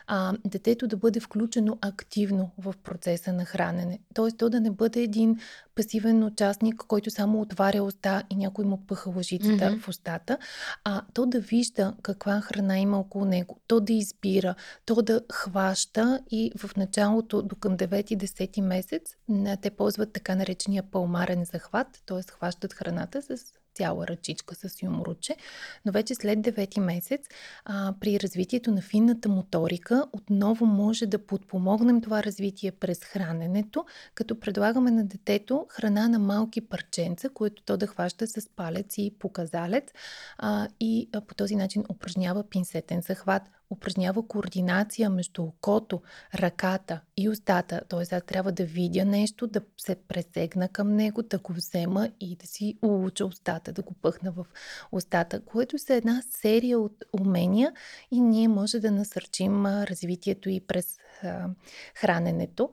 а, 0.08 0.34
детето 0.46 0.88
да 0.88 0.98
бъде 0.98 1.20
включено 1.20 1.78
активно 1.82 2.52
в 2.58 2.74
процеса 2.84 3.34
на 3.34 3.46
хранене. 3.46 4.00
Тоест 4.14 4.38
то 4.38 4.50
да 4.50 4.60
не 4.60 4.72
бъде 4.72 5.02
един 5.02 5.38
пасивен 5.76 6.24
участник, 6.24 6.76
който 6.76 7.12
само 7.12 7.42
отваря 7.42 7.84
уста 7.84 8.24
и 8.30 8.36
някой 8.36 8.66
му 8.66 8.78
пъха 8.88 9.10
лъжицата 9.10 9.66
mm-hmm. 9.66 9.80
в 9.80 9.88
устата, 9.88 10.38
а 10.84 11.02
то 11.14 11.26
да 11.26 11.40
вижда 11.40 11.94
каква 12.02 12.42
храна 12.42 12.80
има 12.80 13.00
около 13.00 13.26
него, 13.26 13.60
то 13.68 13.80
да 13.80 13.94
избира, 13.94 14.56
то 14.86 15.02
да 15.02 15.22
хваща 15.32 16.20
и 16.32 16.52
в 16.58 16.78
началото 16.78 17.42
до 17.42 17.56
към 17.56 17.78
9-10 17.78 18.62
месец 18.62 19.16
те 19.62 19.70
ползват 19.70 20.14
така 20.14 20.36
наречения 20.36 20.84
пълмарен 20.84 21.46
захват, 21.46 21.95
т.е. 22.06 22.22
хващат 22.32 22.74
храната 22.74 23.22
с 23.22 23.54
цяла 23.76 24.08
ръчичка 24.08 24.56
с 24.56 24.84
юморуче, 24.84 25.36
но 25.86 25.92
вече 25.92 26.16
след 26.16 26.40
9 26.40 26.80
месец 26.80 27.26
а, 27.66 27.94
при 28.00 28.20
развитието 28.20 28.72
на 28.72 28.82
финната 28.82 29.30
моторика 29.30 30.06
отново 30.14 30.66
може 30.66 31.06
да 31.06 31.26
подпомогнем 31.26 32.02
това 32.02 32.24
развитие 32.24 32.72
през 32.72 33.04
храненето, 33.04 33.86
като 34.16 34.40
предлагаме 34.40 34.92
на 34.92 35.06
детето 35.06 35.66
храна 35.70 36.08
на 36.08 36.20
малки 36.20 36.62
парченца, 36.62 37.30
които 37.30 37.64
то 37.64 37.78
да 37.78 37.88
хваща 37.88 38.28
с 38.28 38.50
палец 38.56 38.98
и 38.98 39.16
показалец 39.20 39.94
а, 40.38 40.68
и 40.80 41.10
а, 41.14 41.22
по 41.22 41.36
този 41.36 41.56
начин 41.56 41.84
упражнява 41.90 42.50
пинсетен 42.50 43.02
захват 43.02 43.44
упражнява 43.70 44.28
координация 44.28 45.10
между 45.10 45.44
окото, 45.44 46.02
ръката 46.36 47.02
и 47.18 47.30
устата. 47.30 47.82
Т.е. 47.90 48.16
аз 48.16 48.24
трябва 48.24 48.52
да 48.52 48.66
видя 48.66 49.06
нещо, 49.06 49.48
да 49.48 49.62
се 49.78 49.96
пресегна 49.96 50.70
към 50.70 50.96
него, 50.96 51.24
да 51.24 51.38
го 51.38 51.54
взема 51.54 52.10
и 52.20 52.36
да 52.36 52.48
си 52.48 52.78
улуча 52.82 53.26
устата, 53.26 53.72
да 53.72 53.82
го 53.82 53.94
пъхна 53.94 54.32
в 54.32 54.46
устата, 54.92 55.46
което 55.46 55.78
са 55.78 55.94
една 55.94 56.22
серия 56.30 56.80
от 56.80 57.04
умения 57.20 57.74
и 58.12 58.22
ние 58.22 58.48
може 58.48 58.80
да 58.80 58.92
насърчим 58.92 59.66
развитието 59.66 60.50
и 60.50 60.60
през 60.60 60.98
а, 61.24 61.48
храненето. 61.96 62.70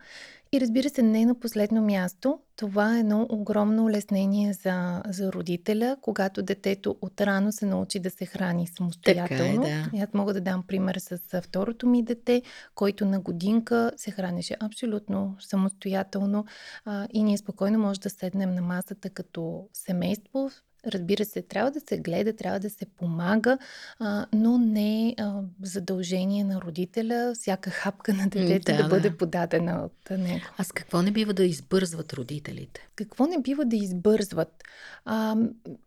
И 0.55 0.61
разбира 0.61 0.89
се, 0.91 1.03
не 1.03 1.27
на 1.27 1.41
последно 1.41 1.83
място, 1.83 2.39
това 2.57 2.97
е 2.97 3.01
едно 3.01 3.27
огромно 3.31 3.85
улеснение 3.85 4.53
за, 4.53 5.03
за 5.07 5.33
родителя, 5.33 5.97
когато 6.01 6.43
детето 6.43 6.97
отрано 7.01 7.53
се 7.53 7.67
научи 7.67 8.01
да 8.01 8.11
се 8.11 8.27
храни 8.27 8.67
самостоятелно. 8.67 9.63
Така 9.63 9.75
е, 9.75 9.89
да. 9.93 10.05
Аз 10.05 10.15
мога 10.15 10.35
да 10.35 10.41
дам 10.41 10.63
пример 10.63 10.97
с 10.99 11.43
второто 11.43 11.87
ми 11.87 12.03
дете, 12.03 12.43
който 12.75 13.05
на 13.05 13.21
годинка 13.21 13.93
се 13.97 14.11
хранеше 14.11 14.57
абсолютно 14.61 15.37
самостоятелно 15.41 16.45
а, 16.85 17.07
и 17.13 17.23
ние 17.23 17.39
спокойно 17.39 17.79
може 17.79 18.01
да 18.01 18.11
седнем 18.11 18.55
на 18.55 18.63
масата 18.63 19.11
като 19.11 19.69
семейство, 19.73 20.51
Разбира 20.87 21.25
се, 21.25 21.43
трябва 21.43 21.71
да 21.71 21.81
се 21.81 21.99
гледа, 21.99 22.37
трябва 22.37 22.61
да 22.61 22.71
се 22.71 22.87
помага, 22.87 23.59
а, 23.99 24.27
но 24.33 24.59
не 24.59 25.15
а, 25.19 25.41
задължение 25.63 26.45
на 26.45 26.61
родителя 26.61 27.33
всяка 27.35 27.71
хапка 27.71 28.15
на 28.15 28.29
детето 28.29 28.73
да, 28.73 28.83
да 28.83 28.89
бъде 28.89 29.17
подадена 29.17 29.85
от 29.85 30.19
него. 30.19 30.45
А 30.59 30.65
с 30.65 30.73
какво 30.73 31.03
не 31.03 31.11
бива 31.11 31.35
да 31.35 31.45
избързват 31.45 32.13
родителите? 32.13 32.89
Какво 32.97 33.27
не 33.27 33.41
бива 33.41 33.65
да 33.65 33.77
избързват? 33.77 34.63
А, 35.05 35.37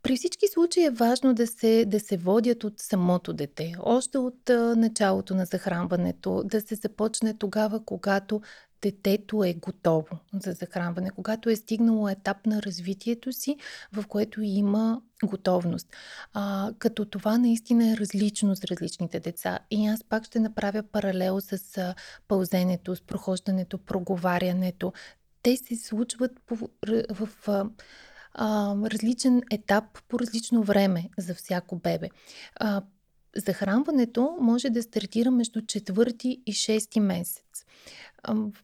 при 0.03 0.15
всички 0.15 0.47
случаи 0.47 0.83
е 0.83 0.89
важно 0.89 1.33
да 1.33 1.47
се, 1.47 1.85
да 1.87 1.99
се 1.99 2.17
водят 2.17 2.63
от 2.63 2.79
самото 2.79 3.33
дете. 3.33 3.75
Още 3.79 4.17
от 4.17 4.49
а, 4.49 4.75
началото 4.75 5.35
на 5.35 5.45
захранването, 5.45 6.43
да 6.45 6.61
се 6.61 6.75
започне 6.75 7.37
тогава, 7.37 7.85
когато 7.85 8.41
детето 8.81 9.43
е 9.43 9.53
готово 9.53 10.19
за 10.43 10.51
захранване, 10.51 11.09
когато 11.09 11.49
е 11.49 11.55
стигнало 11.55 12.09
етап 12.09 12.45
на 12.45 12.61
развитието 12.61 13.33
си, 13.33 13.57
в 13.93 14.07
което 14.07 14.41
има 14.41 15.01
готовност. 15.23 15.87
А, 16.33 16.71
като 16.79 17.05
това 17.05 17.37
наистина 17.37 17.91
е 17.91 17.97
различно 17.97 18.55
с 18.55 18.63
различните 18.63 19.19
деца. 19.19 19.59
И 19.71 19.87
аз 19.87 20.03
пак 20.03 20.25
ще 20.25 20.39
направя 20.39 20.83
паралел 20.83 21.41
с 21.41 21.77
а, 21.77 21.95
пълзенето, 22.27 22.95
с 22.95 23.01
прохождането, 23.01 23.77
проговарянето. 23.77 24.93
Те 25.43 25.57
се 25.57 25.75
случват 25.75 26.31
по, 26.45 26.55
в. 27.09 27.29
а, 27.47 27.65
различен 28.91 29.41
етап 29.51 29.83
по 30.07 30.19
различно 30.19 30.63
време 30.63 31.09
за 31.17 31.35
всяко 31.35 31.75
бебе. 31.75 32.09
Захранването 33.35 34.37
може 34.41 34.69
да 34.69 34.83
стартира 34.83 35.31
между 35.31 35.61
четвърти 35.61 36.41
и 36.45 36.53
шести 36.53 36.99
месец. 36.99 37.65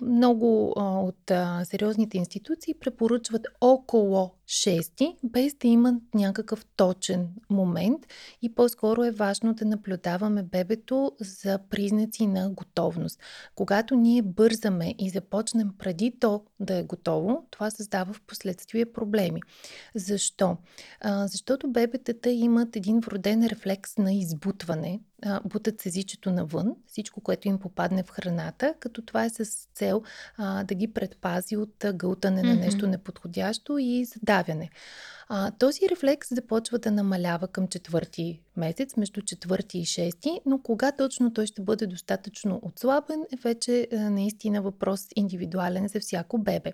Много 0.02 0.74
от 0.78 1.32
сериозните 1.64 2.18
институции 2.18 2.74
препоръчват 2.74 3.48
около 3.62 4.32
6, 4.48 5.16
без 5.24 5.54
да 5.54 5.68
имат 5.68 5.96
някакъв 6.14 6.66
точен 6.76 7.30
момент 7.50 8.08
и 8.42 8.56
по-скоро 8.56 9.04
е 9.04 9.12
важно 9.12 9.54
да 9.54 9.66
наблюдаваме 9.66 10.44
бебето 10.44 11.12
за 11.20 11.60
признаци 11.70 12.28
на 12.28 12.50
готовност. 12.50 13.20
Когато 13.56 13.96
ние 13.96 14.22
бързаме 14.22 14.96
и 15.00 15.10
започнем 15.10 15.72
преди 15.78 16.20
то 16.20 16.44
да 16.60 16.78
е 16.78 16.84
готово, 16.84 17.48
това 17.52 17.70
създава 17.70 18.14
в 18.14 18.22
последствие 18.22 18.86
проблеми. 18.86 19.42
Защо? 19.96 20.58
Защото 21.06 21.72
бебетата 21.72 22.30
имат 22.30 22.76
един 22.76 23.00
вроден 23.00 23.48
рефлекс 23.48 23.98
на 23.98 24.14
избутване, 24.14 25.00
бутат 25.46 25.82
се 25.82 25.90
езичето 25.90 26.32
навън, 26.32 26.76
всичко, 26.88 27.22
което 27.22 27.48
им 27.48 27.60
попадне 27.60 28.04
в 28.04 28.10
храната, 28.10 28.74
като 28.80 29.02
това 29.02 29.26
е 29.26 29.30
с 29.30 29.46
цел 29.74 30.04
а, 30.38 30.64
да 30.64 30.76
ги 30.76 30.94
предпази 30.94 31.58
от 31.58 31.86
гълтане 31.94 32.44
на 32.44 32.56
нещо 32.56 32.88
неподходящо 32.88 33.78
и 33.78 34.06
задавяне. 34.06 34.70
А, 35.34 35.52
този 35.52 35.80
рефлекс 35.92 36.28
започва 36.32 36.80
да 36.80 36.92
намалява 36.92 37.48
към 37.48 37.68
четвърти 37.68 38.42
месец, 38.58 38.98
между 38.98 39.22
четвърти 39.22 39.80
и 39.80 39.86
шести, 39.86 40.42
но 40.46 40.62
кога 40.62 40.92
точно 40.92 41.34
той 41.34 41.46
ще 41.46 41.62
бъде 41.62 41.88
достатъчно 41.88 42.60
отслабен 42.64 43.26
е 43.34 43.36
вече 43.36 43.88
е, 43.92 43.98
наистина 43.98 44.62
въпрос 44.62 45.08
индивидуален 45.16 45.88
за 45.88 46.00
всяко 46.00 46.38
бебе. 46.38 46.74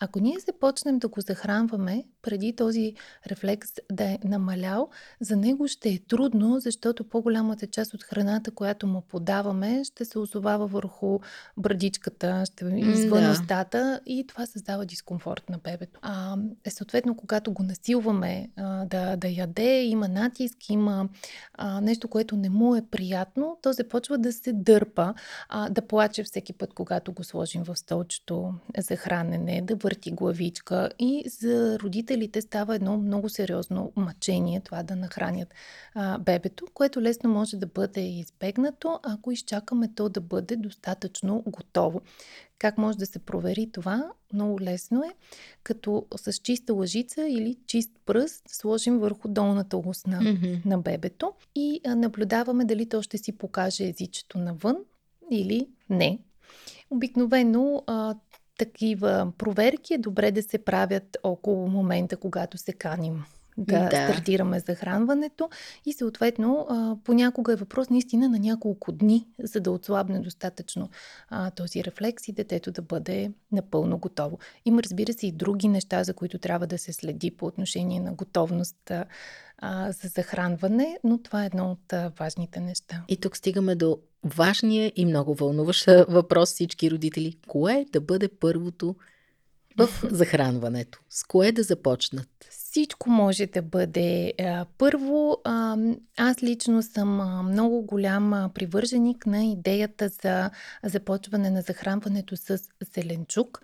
Ако 0.00 0.20
ние 0.20 0.38
започнем 0.46 0.98
да 0.98 1.08
го 1.08 1.20
захранваме 1.20 2.04
преди 2.22 2.56
този 2.56 2.94
рефлекс 3.26 3.70
да 3.92 4.04
е 4.04 4.18
намалял, 4.24 4.88
за 5.20 5.36
него 5.36 5.68
ще 5.68 5.88
е 5.88 5.98
трудно, 5.98 6.60
защото 6.60 7.04
по-голямата 7.04 7.66
част 7.66 7.94
от 7.94 8.02
храната, 8.02 8.50
която 8.50 8.86
му 8.86 9.00
подаваме, 9.00 9.84
ще 9.84 10.04
се 10.04 10.18
озовава 10.18 10.66
върху 10.66 11.18
брадичката, 11.56 12.44
ще 12.46 12.64
извън 12.64 13.24
да. 13.24 13.30
устата 13.30 14.00
и 14.06 14.26
това 14.26 14.46
създава 14.46 14.86
дискомфорт 14.86 15.50
на 15.50 15.58
бебето. 15.58 16.00
А, 16.02 16.36
е, 16.64 16.70
съответно, 16.70 17.16
когато 17.16 17.52
го 17.52 17.62
насилваме 17.62 17.93
а, 18.56 18.84
да, 18.84 19.16
да 19.16 19.28
яде, 19.28 19.82
има 19.82 20.08
натиск, 20.08 20.70
има 20.70 21.08
а, 21.54 21.80
нещо, 21.80 22.08
което 22.08 22.36
не 22.36 22.50
му 22.50 22.76
е 22.76 22.82
приятно, 22.90 23.58
то 23.62 23.72
започва 23.72 24.18
да 24.18 24.32
се 24.32 24.52
дърпа, 24.52 25.14
а, 25.48 25.68
да 25.68 25.86
плаче 25.86 26.24
всеки 26.24 26.52
път, 26.52 26.74
когато 26.74 27.12
го 27.12 27.24
сложим 27.24 27.62
в 27.62 27.76
столчето 27.76 28.54
за 28.78 28.96
хранене, 28.96 29.62
да 29.62 29.76
върти 29.76 30.10
главичка. 30.10 30.90
И 30.98 31.24
за 31.40 31.78
родителите 31.78 32.42
става 32.42 32.74
едно 32.74 32.96
много 32.96 33.28
сериозно 33.28 33.92
мъчение 33.96 34.60
това 34.60 34.82
да 34.82 34.96
нахранят 34.96 35.54
а, 35.94 36.18
бебето, 36.18 36.66
което 36.74 37.02
лесно 37.02 37.30
може 37.30 37.56
да 37.56 37.66
бъде 37.66 38.00
избегнато, 38.00 39.00
ако 39.02 39.32
изчакаме 39.32 39.88
то 39.94 40.08
да 40.08 40.20
бъде 40.20 40.56
достатъчно 40.56 41.42
готово. 41.46 42.00
Как 42.64 42.78
може 42.78 42.98
да 42.98 43.06
се 43.06 43.18
провери 43.18 43.70
това? 43.72 44.12
Много 44.32 44.60
лесно 44.60 45.02
е, 45.02 45.10
като 45.62 46.06
с 46.16 46.32
чиста 46.32 46.74
лъжица 46.74 47.28
или 47.28 47.56
чист 47.66 47.90
пръст 48.06 48.42
сложим 48.48 48.98
върху 48.98 49.28
долната 49.28 49.76
устна 49.76 50.20
mm-hmm. 50.20 50.66
на 50.66 50.78
бебето 50.78 51.32
и 51.54 51.80
наблюдаваме 51.84 52.64
дали 52.64 52.88
то 52.88 53.02
ще 53.02 53.18
си 53.18 53.32
покаже 53.32 53.88
езичето 53.88 54.38
навън 54.38 54.76
или 55.30 55.68
не. 55.90 56.18
Обикновено 56.90 57.82
а, 57.86 58.14
такива 58.58 59.32
проверки 59.38 59.94
е 59.94 59.98
добре 59.98 60.30
да 60.30 60.42
се 60.42 60.58
правят 60.58 61.16
около 61.22 61.68
момента, 61.68 62.16
когато 62.16 62.58
се 62.58 62.72
каним 62.72 63.24
да, 63.56 63.88
да. 63.88 63.88
стартираме 63.88 64.60
захранването 64.60 65.50
и 65.86 65.92
съответно 65.92 66.66
понякога 67.04 67.52
е 67.52 67.56
въпрос 67.56 67.90
наистина 67.90 68.28
на 68.28 68.38
няколко 68.38 68.92
дни, 68.92 69.26
за 69.42 69.60
да 69.60 69.70
отслабне 69.70 70.20
достатъчно 70.20 70.88
а, 71.28 71.50
този 71.50 71.84
рефлекс 71.84 72.28
и 72.28 72.32
детето 72.32 72.72
да 72.72 72.82
бъде 72.82 73.32
напълно 73.52 73.98
готово. 73.98 74.38
Има 74.64 74.82
разбира 74.82 75.12
се 75.12 75.26
и 75.26 75.32
други 75.32 75.68
неща, 75.68 76.04
за 76.04 76.14
които 76.14 76.38
трябва 76.38 76.66
да 76.66 76.78
се 76.78 76.92
следи 76.92 77.30
по 77.30 77.46
отношение 77.46 78.00
на 78.00 78.12
готовност 78.12 78.92
а, 79.58 79.92
за 79.92 80.08
захранване, 80.08 80.98
но 81.04 81.18
това 81.18 81.42
е 81.42 81.46
едно 81.46 81.70
от 81.70 81.92
а, 81.92 82.12
важните 82.18 82.60
неща. 82.60 83.04
И 83.08 83.16
тук 83.16 83.36
стигаме 83.36 83.74
до 83.74 83.98
важния 84.24 84.92
и 84.96 85.06
много 85.06 85.34
вълнуващ 85.34 85.86
въпрос 86.08 86.48
всички 86.48 86.90
родители. 86.90 87.38
Кое 87.48 87.86
да 87.92 88.00
бъде 88.00 88.28
първото 88.28 88.96
в 89.76 89.88
захранването? 90.10 91.00
С 91.08 91.24
кое 91.24 91.52
да 91.52 91.62
започнат? 91.62 92.28
Всичко 92.74 93.10
може 93.10 93.46
да 93.46 93.62
бъде. 93.62 94.32
Първо, 94.78 95.36
аз 96.16 96.42
лично 96.42 96.82
съм 96.82 97.08
много 97.48 97.82
голям 97.82 98.50
привърженик 98.54 99.26
на 99.26 99.44
идеята 99.44 100.08
за 100.08 100.50
започване 100.84 101.50
на 101.50 101.62
захранването 101.62 102.36
с 102.36 102.58
зеленчук, 102.94 103.62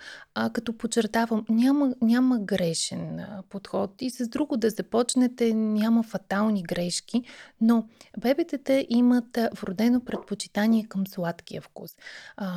като 0.52 0.78
подчертавам, 0.78 1.44
няма, 1.48 1.94
няма 2.02 2.38
грешен 2.38 3.26
подход 3.48 4.02
и 4.02 4.10
с 4.10 4.28
друго 4.28 4.56
да 4.56 4.70
започнете 4.70 5.54
няма 5.54 6.02
фатални 6.02 6.62
грешки, 6.62 7.22
но 7.60 7.88
бебетата 8.20 8.86
имат 8.88 9.38
вродено 9.60 10.04
предпочитание 10.04 10.84
към 10.84 11.06
сладкия 11.06 11.62
вкус. 11.62 11.90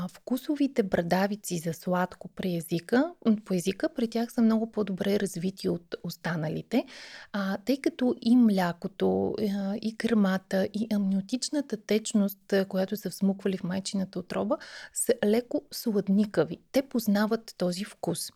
Вкусовите 0.09 0.83
брадавици 0.83 1.57
за 1.57 1.73
сладко 1.73 2.27
при 2.27 2.55
езика, 2.55 3.11
по 3.45 3.53
езика 3.53 3.89
при 3.95 4.07
тях 4.07 4.33
са 4.33 4.41
много 4.41 4.71
по-добре 4.71 5.19
развити 5.19 5.69
от 5.69 5.95
останалите 6.03 6.42
останалите, 6.43 6.85
а, 7.33 7.57
тъй 7.57 7.81
като 7.81 8.15
и 8.21 8.35
млякото, 8.35 9.35
и 9.81 9.95
кърмата, 9.97 10.67
и 10.73 10.87
амниотичната 10.93 11.77
течност, 11.77 12.53
която 12.69 12.97
са 12.97 13.09
всмуквали 13.09 13.57
в 13.57 13.63
майчината 13.63 14.19
отроба, 14.19 14.57
са 14.93 15.13
леко 15.25 15.61
сладникави. 15.71 16.57
Те 16.71 16.81
познават 16.81 17.55
този 17.57 17.83
вкус. 17.83 18.31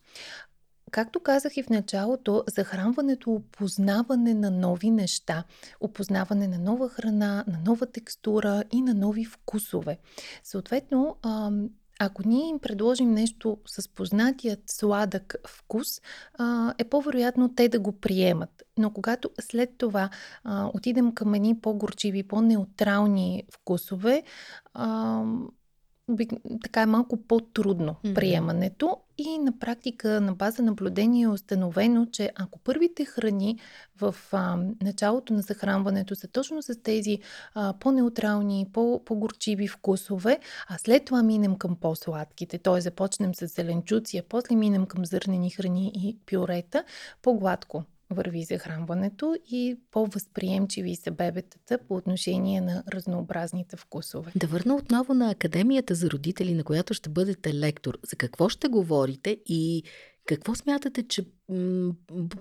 Както 0.92 1.20
казах 1.20 1.58
и 1.58 1.64
в 1.64 1.70
началото, 1.70 2.44
захранването 2.48 3.32
опознаване 3.32 4.34
на 4.34 4.52
нови 4.52 4.92
неща, 4.92 5.44
опознаване 5.80 6.48
на 6.48 6.58
нова 6.58 6.90
храна, 6.90 7.44
на 7.48 7.60
нова 7.66 7.86
текстура 7.86 8.64
и 8.72 8.82
на 8.82 8.94
нови 8.94 9.26
вкусове. 9.26 9.98
Съответно, 10.44 11.16
ако 12.00 12.22
ние 12.28 12.50
им 12.50 12.60
предложим 12.60 13.12
нещо 13.12 13.58
с 13.66 13.88
познатият 13.88 14.60
сладък 14.70 15.36
вкус, 15.48 15.88
е 16.78 16.84
по-вероятно 16.84 17.56
те 17.56 17.70
да 17.70 17.80
го 17.80 17.92
приемат. 17.92 18.64
Но 18.78 18.94
когато 18.94 19.30
след 19.42 19.70
това 19.78 20.10
отидем 20.74 21.14
към 21.14 21.34
едни 21.34 21.60
по-горчиви, 21.60 22.24
по-неутрални 22.24 23.44
вкусове, 23.52 24.24
така 26.64 26.82
е 26.82 26.86
малко 26.86 27.18
по-трудно 27.18 27.96
mm-hmm. 27.96 28.14
приемането 28.14 28.98
и 29.18 29.38
на 29.38 29.60
практика 29.60 30.22
на 30.22 30.34
база 30.34 30.64
наблюдение 30.64 31.24
е 31.24 31.28
установено, 31.28 32.06
че 32.06 32.32
ако 32.36 32.60
първите 32.60 33.06
храни 33.06 33.60
в 34.00 34.16
а, 34.32 34.58
началото 34.82 35.34
на 35.34 35.42
захранването 35.42 36.16
са 36.16 36.28
точно 36.28 36.62
с 36.62 36.82
тези 36.84 37.20
а, 37.56 37.74
по-неутрални, 37.80 38.68
по- 38.74 39.02
по-горчиви 39.06 39.68
вкусове, 39.68 40.40
а 40.68 40.78
след 40.78 41.06
това 41.06 41.24
минем 41.24 41.56
към 41.56 41.76
по-сладките, 41.76 42.58
т.е. 42.58 42.82
започнем 42.82 43.36
с 43.36 43.48
зеленчуци, 43.48 44.18
а 44.18 44.24
после 44.30 44.56
минем 44.56 44.86
към 44.86 45.06
зърнени 45.06 45.50
храни 45.50 45.92
и 45.96 46.18
пюрета, 46.26 46.84
по-гладко 47.22 47.84
върви 48.10 48.44
захранването 48.44 49.36
и 49.52 49.78
по-възприемчиви 49.92 50.96
са 50.96 51.12
бебетата 51.12 51.80
по 51.88 51.96
отношение 51.96 52.62
на 52.62 52.84
разнообразните 52.94 53.78
вкусове. 53.78 54.32
Да 54.36 54.48
върна 54.48 54.76
отново 54.76 55.14
на 55.14 55.32
Академията 55.32 55.96
за 55.96 56.10
родители, 56.10 56.54
на 56.54 56.64
която 56.64 56.94
ще 56.94 57.10
бъдете 57.10 57.54
лектор. 57.54 57.98
За 58.10 58.16
какво 58.16 58.50
ще 58.50 58.68
говорите 58.68 59.38
и 59.46 59.84
какво 60.26 60.56
смятате, 60.56 61.08
че 61.08 61.26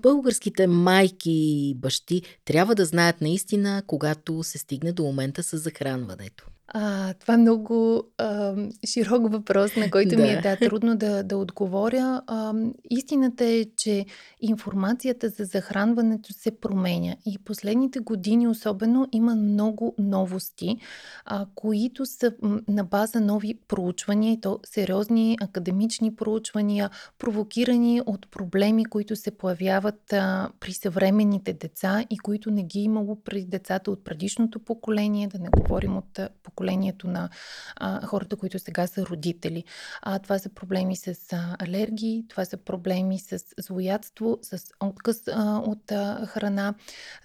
българските 0.02 0.66
майки 0.66 1.30
и 1.30 1.74
бащи 1.74 2.22
трябва 2.44 2.74
да 2.74 2.84
знаят 2.84 3.20
наистина, 3.20 3.82
когато 3.86 4.42
се 4.42 4.58
стигне 4.58 4.92
до 4.92 5.02
момента 5.02 5.42
с 5.42 5.58
захранването? 5.58 6.46
А, 6.68 7.14
това 7.14 7.34
е 7.34 7.36
много 7.36 8.04
а, 8.18 8.54
широк 8.86 9.32
въпрос, 9.32 9.76
на 9.76 9.90
който 9.90 10.16
да. 10.16 10.22
ми 10.22 10.28
е 10.28 10.40
да, 10.40 10.56
трудно 10.56 10.96
да, 10.96 11.22
да 11.22 11.36
отговоря. 11.36 12.22
А, 12.26 12.54
истината 12.90 13.44
е, 13.44 13.64
че 13.76 14.06
информацията 14.40 15.28
за 15.28 15.44
захранването 15.44 16.32
се 16.32 16.50
променя 16.50 17.16
и 17.26 17.38
последните 17.38 17.98
години 17.98 18.48
особено 18.48 19.08
има 19.12 19.34
много 19.34 19.94
новости, 19.98 20.76
а, 21.24 21.46
които 21.54 22.06
са 22.06 22.32
на 22.68 22.84
база 22.84 23.20
нови 23.20 23.58
проучвания, 23.68 24.32
и 24.32 24.40
то 24.40 24.60
сериозни 24.64 25.36
академични 25.40 26.16
проучвания, 26.16 26.90
провокирани 27.18 28.02
от 28.06 28.30
проблеми, 28.30 28.84
които 28.84 29.16
се 29.16 29.30
появяват 29.30 30.12
а, 30.12 30.48
при 30.60 30.72
съвременните 30.72 31.52
деца 31.52 32.04
и 32.10 32.18
които 32.18 32.50
не 32.50 32.62
ги 32.62 32.78
е 32.78 32.82
имало 32.82 33.16
при 33.24 33.44
децата 33.44 33.90
от 33.90 34.04
предишното 34.04 34.58
поколение, 34.58 35.28
да 35.28 35.38
не 35.38 35.48
говорим 35.48 35.96
от 35.96 36.20
поколението 36.42 36.55
поколението 36.56 37.08
на 37.08 37.28
а, 37.76 38.06
хората, 38.06 38.36
които 38.36 38.58
сега 38.58 38.86
са 38.86 39.06
родители. 39.06 39.64
А, 40.02 40.18
това 40.18 40.38
са 40.38 40.48
проблеми 40.48 40.96
с 40.96 41.14
а, 41.32 41.56
алергии, 41.58 42.24
това 42.28 42.44
са 42.44 42.56
проблеми 42.56 43.18
с 43.18 43.38
злоядство, 43.58 44.38
с 44.42 44.58
отказ 44.80 45.28
а, 45.28 45.58
от 45.58 45.92
а, 45.92 46.26
храна, 46.26 46.74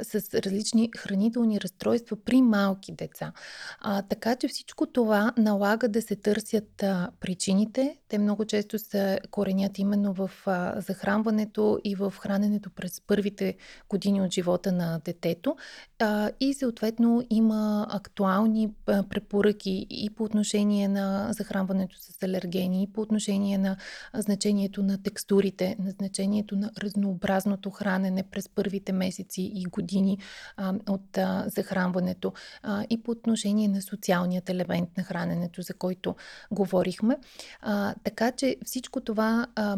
с 0.04 0.42
различни 0.42 0.90
хранителни 0.98 1.62
разстройства 1.62 2.18
при 2.26 2.42
малки 2.42 2.92
деца. 2.92 3.32
А, 3.80 4.02
така 4.02 4.36
че 4.36 4.48
всичко 4.48 4.86
това 4.86 5.34
налага 5.38 5.90
да 5.90 6.02
се 6.02 6.16
търсят 6.16 6.84
а, 6.84 7.12
причините. 7.20 7.98
Те 8.12 8.18
много 8.18 8.46
често 8.46 8.80
се 8.80 9.20
коренят 9.30 9.80
именно 9.80 10.14
в 10.14 10.32
а, 10.46 10.82
захранването 10.82 11.80
и 11.84 11.96
в 11.96 12.14
храненето 12.20 12.70
през 12.70 13.02
първите 13.02 13.56
години 13.90 14.22
от 14.22 14.34
живота 14.34 14.72
на 14.72 15.02
детето. 15.06 15.56
А, 16.00 16.32
и 16.40 16.54
съответно 16.54 17.24
има 17.30 17.88
актуални 17.90 18.74
препоръки 18.86 19.88
и 19.90 20.10
по 20.10 20.24
отношение 20.24 20.88
на 20.88 21.28
захранването 21.32 21.96
с 22.00 22.24
алергени, 22.24 22.84
и 22.84 22.88
по 22.88 23.02
отношение 23.02 23.58
на 23.58 23.78
значението 24.14 24.84
на 24.84 25.04
текстурите, 25.04 25.76
на 25.80 25.92
значението 25.92 26.56
на 26.56 26.72
разнообразното 26.84 27.70
хранене 27.70 28.24
през 28.32 28.50
първите 28.50 28.94
месеци 28.94 29.52
и 29.56 29.64
години 29.64 30.18
а, 30.58 30.74
от 30.90 31.18
а, 31.18 31.46
захранването, 31.48 32.34
а, 32.64 32.86
и 32.90 33.04
по 33.04 33.12
отношение 33.12 33.68
на 33.68 33.82
социалният 33.82 34.50
елемент 34.50 34.90
на 34.98 35.04
храненето, 35.04 35.62
за 35.62 35.74
който 35.74 36.16
говорихме. 36.52 37.18
А, 37.62 37.96
така 38.04 38.32
че 38.32 38.56
всичко 38.66 39.02
това 39.02 39.48
а, 39.56 39.78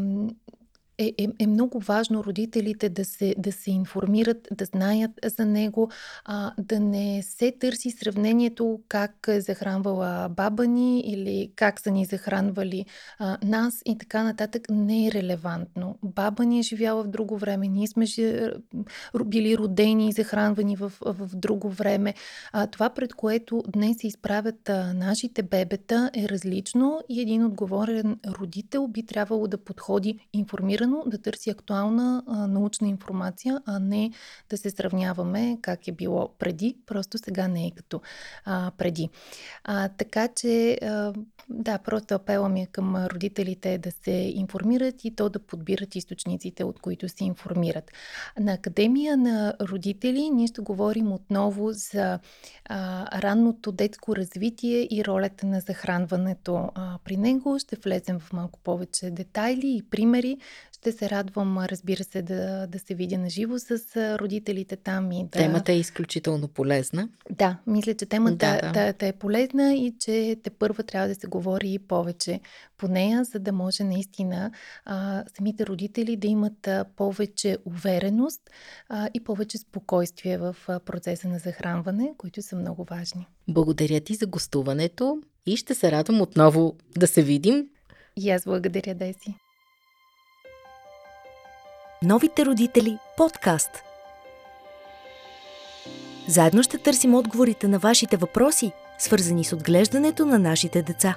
е, 0.98 1.14
е, 1.18 1.28
е 1.40 1.48
много 1.48 1.80
важно 1.80 2.24
родителите 2.24 2.90
да 2.90 3.06
се, 3.06 3.36
да 3.38 3.52
се 3.52 3.72
информират, 3.72 4.48
да 4.52 4.66
знаят 4.66 5.12
за 5.26 5.46
него, 5.46 5.90
а, 6.26 6.54
да 6.58 6.80
не 6.80 7.24
се 7.24 7.52
търси 7.52 7.92
сравнението 7.92 8.80
как 8.88 9.12
е 9.28 9.42
захранвала 9.42 10.30
баба 10.30 10.68
ни 10.68 11.00
или 11.00 11.52
как 11.56 11.80
са 11.80 11.92
ни 11.92 12.06
захранвали 12.06 12.86
а, 13.20 13.38
нас 13.44 13.82
и 13.86 13.98
така 13.98 14.24
нататък. 14.24 14.62
Не 14.70 15.08
е 15.08 15.12
релевантно. 15.12 15.98
Баба 16.04 16.46
ни 16.46 16.60
е 16.60 16.64
живяла 16.64 17.04
в 17.04 17.08
друго 17.08 17.38
време, 17.38 17.68
ние 17.68 17.88
сме 17.88 18.06
жи, 18.06 18.40
били 19.26 19.58
родени 19.58 20.10
и 20.10 20.12
захранвани 20.12 20.76
в, 20.76 20.92
в 21.02 21.36
друго 21.36 21.70
време. 21.70 22.14
А, 22.52 22.68
това, 22.68 22.90
пред 22.90 23.14
което 23.14 23.64
днес 23.68 23.98
се 23.98 24.08
изправят 24.08 24.70
а, 24.70 24.94
нашите 24.94 25.44
бебета, 25.44 26.12
е 26.16 26.30
различно 26.30 27.00
и 27.10 27.22
един 27.22 27.46
отговорен 27.46 28.20
родител 28.28 28.88
би 28.88 29.06
трябвало 29.06 29.48
да 29.48 29.58
подходи 29.58 30.28
информиран 30.34 30.83
информирано, 30.84 31.04
да 31.06 31.18
търси 31.18 31.50
актуална 31.50 32.24
а, 32.28 32.48
научна 32.48 32.88
информация, 32.88 33.62
а 33.66 33.80
не 33.80 34.12
да 34.50 34.58
се 34.58 34.70
сравняваме 34.70 35.58
как 35.62 35.88
е 35.88 35.92
било 35.92 36.30
преди, 36.40 36.78
просто 36.86 37.18
сега 37.18 37.48
не 37.48 37.68
е 37.68 37.72
като 37.72 38.02
а, 38.46 38.72
преди. 38.78 39.10
А, 39.64 39.90
така 39.90 40.28
че, 40.28 40.78
а, 40.82 41.14
да, 41.50 41.78
просто 41.78 42.14
апела 42.14 42.50
ми 42.50 42.62
е 42.62 42.66
към 42.66 42.96
родителите 42.96 43.78
да 43.78 43.92
се 43.92 44.12
информират 44.36 45.06
и 45.06 45.16
то 45.16 45.30
да 45.30 45.40
подбират 45.40 45.96
източниците, 45.96 46.64
от 46.64 46.80
които 46.80 47.10
се 47.10 47.24
информират. 47.24 47.92
На 48.40 48.54
Академия 48.54 49.18
на 49.18 49.54
родители 49.62 50.30
ние 50.30 50.48
ще 50.48 50.62
говорим 50.62 51.12
отново 51.12 51.72
за 51.72 52.20
а, 52.66 53.22
ранното 53.22 53.72
детско 53.72 54.16
развитие 54.16 54.88
и 54.92 55.04
ролята 55.06 55.46
на 55.46 55.60
захранването 55.60 56.70
а, 56.76 56.98
при 57.04 57.18
него. 57.18 57.60
Ще 57.60 57.76
влезем 57.76 58.20
в 58.20 58.34
малко 58.34 58.60
повече 58.60 59.12
детайли 59.12 59.78
и 59.78 59.84
примери. 59.90 60.38
Ще 60.84 60.92
се 60.92 61.10
радвам, 61.10 61.58
разбира 61.58 62.04
се, 62.04 62.22
да, 62.22 62.68
да 62.68 62.80
се 62.80 62.96
видя 62.96 63.18
на 63.18 63.30
живо 63.30 63.60
с 63.60 63.72
родителите 64.20 64.76
там 64.76 65.12
и 65.12 65.24
да... 65.24 65.30
Темата 65.30 65.72
е 65.72 65.80
изключително 65.80 66.48
полезна. 66.48 67.10
Да, 67.30 67.58
мисля, 67.68 67.94
че 67.94 68.06
темата 68.06 68.60
да, 68.62 68.72
да. 68.72 68.94
Да, 68.94 69.08
е 69.08 69.14
полезна 69.14 69.74
и 69.74 69.94
че 70.00 70.38
те 70.44 70.50
първа 70.50 70.84
трябва 70.84 71.08
да 71.08 71.16
се 71.16 71.28
говори 71.28 71.80
повече 71.88 72.40
по 72.78 72.88
нея, 72.88 73.24
за 73.24 73.40
да 73.40 73.52
може 73.52 73.84
наистина 73.84 74.52
а, 74.86 75.24
самите 75.38 75.66
родители 75.66 76.18
да 76.18 76.28
имат 76.28 76.68
а, 76.68 76.86
повече 76.96 77.58
увереност 77.66 78.42
а, 78.90 79.10
и 79.14 79.24
повече 79.24 79.58
спокойствие 79.58 80.38
в 80.38 80.56
а, 80.68 80.80
процеса 80.80 81.28
на 81.28 81.40
захранване, 81.40 82.14
които 82.18 82.42
са 82.42 82.56
много 82.56 82.84
важни. 82.84 83.28
Благодаря 83.48 84.00
ти 84.00 84.16
за 84.16 84.26
гостуването 84.26 85.22
и 85.46 85.58
ще 85.58 85.76
се 85.76 85.92
радвам 85.92 86.22
отново 86.22 86.76
да 86.98 87.08
се 87.08 87.22
видим. 87.22 87.68
И 88.18 88.30
аз 88.30 88.44
благодаря, 88.44 88.96
Деси. 88.96 89.36
Новите 92.06 92.46
родители 92.46 92.98
подкаст. 93.18 93.70
Заедно 96.28 96.64
ще 96.64 96.78
търсим 96.78 97.16
отговорите 97.16 97.68
на 97.68 97.80
вашите 97.80 98.18
въпроси, 98.18 98.72
свързани 98.98 99.44
с 99.44 99.54
отглеждането 99.54 100.26
на 100.26 100.40
нашите 100.40 100.82
деца. 100.82 101.16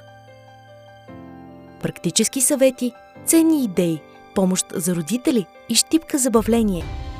Практически 1.82 2.40
съвети, 2.40 2.92
ценни 3.24 3.64
идеи, 3.64 4.00
помощ 4.34 4.66
за 4.74 4.94
родители 4.94 5.46
и 5.68 5.74
щипка 5.74 6.18
забавление– 6.18 6.84